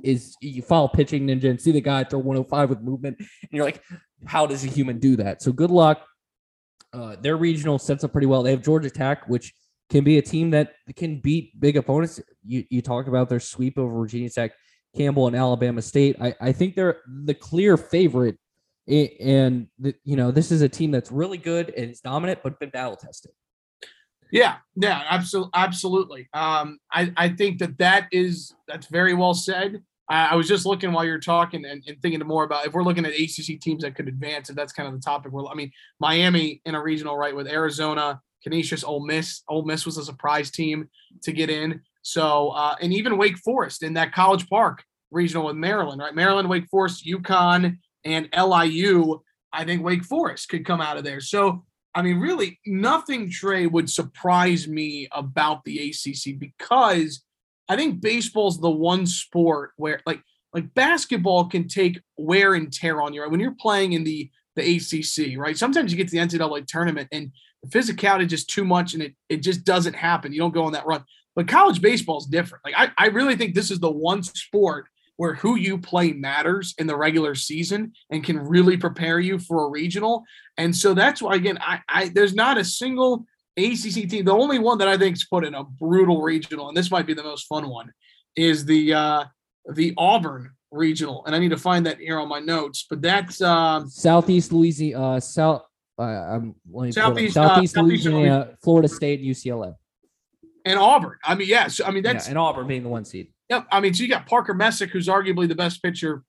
is 0.02 0.36
you 0.40 0.62
follow 0.62 0.88
pitching 0.88 1.26
ninja 1.26 1.50
and 1.50 1.60
see 1.60 1.72
the 1.72 1.80
guy 1.80 2.04
throw 2.04 2.18
105 2.20 2.68
with 2.68 2.80
movement, 2.80 3.16
and 3.18 3.28
you're 3.50 3.64
like, 3.64 3.82
how 4.24 4.46
does 4.46 4.64
a 4.64 4.68
human 4.68 4.98
do 4.98 5.16
that? 5.16 5.42
So 5.42 5.52
good 5.52 5.70
luck. 5.70 6.06
Uh, 6.92 7.16
their 7.20 7.36
regional 7.36 7.78
sets 7.78 8.04
up 8.04 8.12
pretty 8.12 8.26
well. 8.26 8.42
They 8.42 8.50
have 8.50 8.62
Georgia 8.62 8.90
Tech, 8.90 9.28
which 9.28 9.54
can 9.90 10.04
be 10.04 10.18
a 10.18 10.22
team 10.22 10.50
that 10.50 10.74
can 10.96 11.20
beat 11.20 11.58
big 11.58 11.76
opponents. 11.76 12.20
You 12.44 12.64
you 12.70 12.82
talked 12.82 13.08
about 13.08 13.28
their 13.28 13.40
sweep 13.40 13.78
over 13.78 13.92
Virginia 14.00 14.30
Tech, 14.30 14.52
Campbell, 14.96 15.26
and 15.26 15.36
Alabama 15.36 15.82
State. 15.82 16.16
I, 16.20 16.34
I 16.40 16.52
think 16.52 16.74
they're 16.74 17.00
the 17.06 17.34
clear 17.34 17.76
favorite. 17.76 18.38
And 18.88 19.68
you 19.78 20.16
know 20.16 20.32
this 20.32 20.50
is 20.50 20.62
a 20.62 20.68
team 20.68 20.90
that's 20.90 21.12
really 21.12 21.38
good 21.38 21.72
and 21.76 21.90
it's 21.90 22.00
dominant, 22.00 22.40
but 22.42 22.58
been 22.58 22.70
battle 22.70 22.96
tested. 22.96 23.30
Yeah, 24.32 24.56
yeah, 24.76 25.02
absolutely, 25.08 25.50
absolutely. 25.54 26.28
Um, 26.32 26.78
I 26.92 27.12
I 27.16 27.28
think 27.30 27.58
that 27.58 27.78
that 27.78 28.08
is 28.12 28.54
that's 28.68 28.86
very 28.86 29.14
well 29.14 29.34
said. 29.34 29.82
I, 30.08 30.30
I 30.30 30.34
was 30.34 30.48
just 30.48 30.66
looking 30.66 30.92
while 30.92 31.04
you're 31.04 31.20
talking 31.20 31.64
and, 31.64 31.82
and, 31.86 32.02
thinking 32.02 32.26
more 32.26 32.44
about 32.44 32.66
if 32.66 32.72
we're 32.72 32.82
looking 32.82 33.06
at 33.06 33.12
ACC 33.12 33.60
teams 33.60 33.82
that 33.82 33.94
could 33.94 34.08
advance, 34.08 34.50
if 34.50 34.56
that's 34.56 34.72
kind 34.72 34.88
of 34.88 34.94
the 34.94 35.00
topic. 35.00 35.32
We're, 35.32 35.46
I 35.46 35.54
mean, 35.54 35.70
Miami 36.00 36.60
in 36.64 36.74
a 36.74 36.82
regional 36.82 37.16
right 37.16 37.34
with 37.34 37.46
Arizona, 37.46 38.20
Canisius, 38.42 38.84
Ole 38.84 39.06
Miss. 39.06 39.42
Ole 39.48 39.64
Miss 39.64 39.86
was 39.86 39.98
a 39.98 40.04
surprise 40.04 40.50
team 40.50 40.88
to 41.22 41.32
get 41.32 41.48
in. 41.48 41.80
So, 42.02 42.48
uh, 42.50 42.74
and 42.80 42.92
even 42.92 43.18
Wake 43.18 43.38
Forest 43.38 43.82
in 43.82 43.94
that 43.94 44.12
College 44.12 44.48
Park 44.48 44.82
regional 45.10 45.46
with 45.46 45.56
Maryland, 45.56 46.00
right? 46.00 46.14
Maryland, 46.14 46.48
Wake 46.48 46.68
Forest, 46.70 47.06
UConn, 47.06 47.78
and 48.04 48.28
LIU. 48.36 49.20
I 49.52 49.64
think 49.64 49.82
Wake 49.82 50.04
Forest 50.04 50.48
could 50.48 50.64
come 50.64 50.80
out 50.80 50.96
of 50.96 51.04
there. 51.04 51.20
So 51.20 51.64
I 51.94 52.02
mean, 52.02 52.20
really, 52.20 52.60
nothing, 52.66 53.30
Trey, 53.30 53.66
would 53.66 53.90
surprise 53.90 54.68
me 54.68 55.08
about 55.12 55.64
the 55.64 55.90
ACC 55.90 56.38
because 56.38 57.24
I 57.68 57.76
think 57.76 58.00
baseball's 58.00 58.60
the 58.60 58.70
one 58.70 59.06
sport 59.06 59.72
where, 59.76 60.00
like, 60.06 60.22
like 60.52 60.72
basketball 60.74 61.48
can 61.48 61.68
take 61.68 62.00
wear 62.16 62.54
and 62.54 62.72
tear 62.72 63.00
on 63.00 63.12
you. 63.12 63.22
Right? 63.22 63.30
When 63.30 63.40
you're 63.40 63.56
playing 63.58 63.92
in 63.92 64.04
the 64.04 64.30
the 64.56 64.76
ACC, 64.76 65.38
right? 65.38 65.56
Sometimes 65.56 65.92
you 65.92 65.96
get 65.96 66.08
to 66.08 66.12
the 66.12 66.18
NCAA 66.18 66.66
tournament 66.66 67.08
and 67.12 67.30
the 67.62 67.68
physicality 67.68 68.22
is 68.22 68.30
just 68.30 68.50
too 68.50 68.64
much, 68.64 68.94
and 68.94 69.02
it 69.02 69.14
it 69.28 69.38
just 69.38 69.64
doesn't 69.64 69.94
happen. 69.94 70.32
You 70.32 70.40
don't 70.40 70.54
go 70.54 70.64
on 70.64 70.72
that 70.72 70.86
run. 70.86 71.04
But 71.36 71.48
college 71.48 71.80
baseball 71.80 72.18
is 72.18 72.26
different. 72.26 72.64
Like 72.64 72.74
I, 72.76 72.90
I 72.98 73.08
really 73.08 73.36
think 73.36 73.54
this 73.54 73.70
is 73.70 73.78
the 73.78 73.90
one 73.90 74.22
sport 74.22 74.88
where 75.20 75.34
who 75.34 75.56
you 75.56 75.76
play 75.76 76.14
matters 76.14 76.74
in 76.78 76.86
the 76.86 76.96
regular 76.96 77.34
season 77.34 77.92
and 78.08 78.24
can 78.24 78.38
really 78.38 78.78
prepare 78.78 79.20
you 79.20 79.38
for 79.38 79.66
a 79.66 79.68
regional. 79.68 80.24
And 80.56 80.74
so 80.74 80.94
that's 80.94 81.20
why 81.20 81.34
again, 81.34 81.58
I, 81.60 81.80
I 81.90 82.08
there's 82.08 82.34
not 82.34 82.56
a 82.56 82.64
single 82.64 83.26
ACC 83.58 84.08
team. 84.08 84.24
The 84.24 84.32
only 84.32 84.58
one 84.58 84.78
that 84.78 84.88
I 84.88 84.96
think's 84.96 85.24
put 85.24 85.44
in 85.44 85.54
a 85.54 85.62
brutal 85.62 86.22
regional, 86.22 86.68
and 86.68 86.76
this 86.76 86.90
might 86.90 87.04
be 87.04 87.12
the 87.12 87.22
most 87.22 87.48
fun 87.48 87.68
one, 87.68 87.92
is 88.34 88.64
the 88.64 88.94
uh, 88.94 89.24
the 89.74 89.92
Auburn 89.98 90.52
regional. 90.70 91.26
And 91.26 91.36
I 91.36 91.38
need 91.38 91.50
to 91.50 91.58
find 91.58 91.84
that 91.84 91.98
here 91.98 92.18
on 92.18 92.30
my 92.30 92.40
notes. 92.40 92.86
But 92.88 93.02
that's 93.02 93.42
um, 93.42 93.90
Southeast 93.90 94.54
Louisiana, 94.54 95.16
uh, 95.16 95.20
South. 95.20 95.66
Uh, 95.98 96.02
I'm 96.02 96.54
Southeast, 96.92 97.34
Southeast 97.34 97.76
uh, 97.76 97.82
Louisiana, 97.82 98.56
Florida 98.62 98.88
State, 98.88 99.22
UCLA, 99.22 99.74
and 100.64 100.78
Auburn. 100.78 101.18
I 101.22 101.34
mean, 101.34 101.46
yes. 101.46 101.78
I 101.84 101.90
mean 101.90 102.04
that's 102.04 102.24
yeah, 102.24 102.30
and 102.30 102.38
Auburn 102.38 102.66
being 102.66 102.84
the 102.84 102.88
one 102.88 103.04
seed. 103.04 103.34
Yep. 103.50 103.66
I 103.72 103.80
mean, 103.80 103.92
so 103.92 104.02
you 104.02 104.08
got 104.08 104.26
Parker 104.26 104.54
Messick, 104.54 104.90
who's 104.90 105.08
arguably 105.08 105.48
the 105.48 105.56
best 105.56 105.82
pitcher 105.82 106.22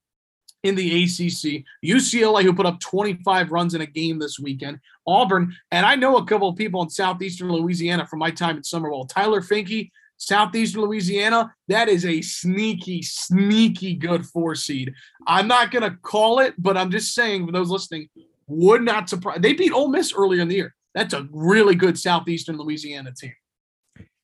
in 0.63 0.75
the 0.75 1.03
ACC, 1.03 1.63
UCLA, 1.83 2.43
who 2.43 2.53
put 2.53 2.65
up 2.65 2.79
25 2.79 3.51
runs 3.51 3.73
in 3.73 3.81
a 3.81 3.85
game 3.85 4.19
this 4.19 4.39
weekend, 4.39 4.79
Auburn, 5.07 5.55
and 5.71 5.85
I 5.85 5.95
know 5.95 6.17
a 6.17 6.25
couple 6.25 6.49
of 6.49 6.55
people 6.55 6.83
in 6.83 6.89
southeastern 6.89 7.51
Louisiana 7.51 8.05
from 8.05 8.19
my 8.19 8.29
time 8.29 8.57
in 8.57 8.63
Summerville. 8.63 9.05
Tyler 9.05 9.41
Finke, 9.41 9.89
southeastern 10.17 10.81
Louisiana, 10.81 11.51
that 11.67 11.89
is 11.89 12.05
a 12.05 12.21
sneaky, 12.21 13.01
sneaky 13.01 13.95
good 13.95 14.25
four 14.25 14.53
seed. 14.53 14.93
I'm 15.25 15.47
not 15.47 15.71
going 15.71 15.83
to 15.83 15.97
call 16.03 16.39
it, 16.39 16.53
but 16.59 16.77
I'm 16.77 16.91
just 16.91 17.15
saying 17.15 17.47
for 17.47 17.51
those 17.51 17.69
listening, 17.69 18.09
would 18.47 18.83
not 18.83 19.09
surprise. 19.09 19.39
They 19.41 19.53
beat 19.53 19.71
Ole 19.71 19.87
Miss 19.87 20.13
earlier 20.13 20.41
in 20.41 20.47
the 20.47 20.55
year. 20.55 20.75
That's 20.93 21.13
a 21.13 21.27
really 21.31 21.73
good 21.73 21.97
southeastern 21.97 22.57
Louisiana 22.57 23.13
team. 23.13 23.33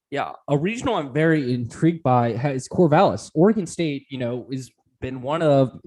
Yeah, 0.09 0.31
a 0.47 0.57
regional 0.57 0.95
I'm 0.95 1.11
very 1.13 1.53
intrigued 1.53 2.03
by 2.03 2.29
is 2.29 2.67
Corvallis. 2.69 3.29
Oregon 3.33 3.67
State, 3.67 4.05
you 4.09 4.17
know, 4.17 4.47
has 4.51 4.71
been 5.01 5.21
one 5.21 5.41
of 5.41 5.79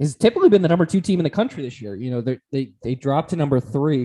has 0.00 0.16
typically 0.16 0.48
been 0.48 0.62
the 0.62 0.68
number 0.68 0.84
two 0.84 1.00
team 1.00 1.20
in 1.20 1.24
the 1.24 1.30
country 1.30 1.62
this 1.62 1.80
year. 1.80 1.94
You 1.94 2.10
know, 2.10 2.20
they 2.20 2.38
they 2.52 2.72
they 2.82 2.94
dropped 2.94 3.30
to 3.30 3.36
number 3.36 3.60
three 3.60 4.02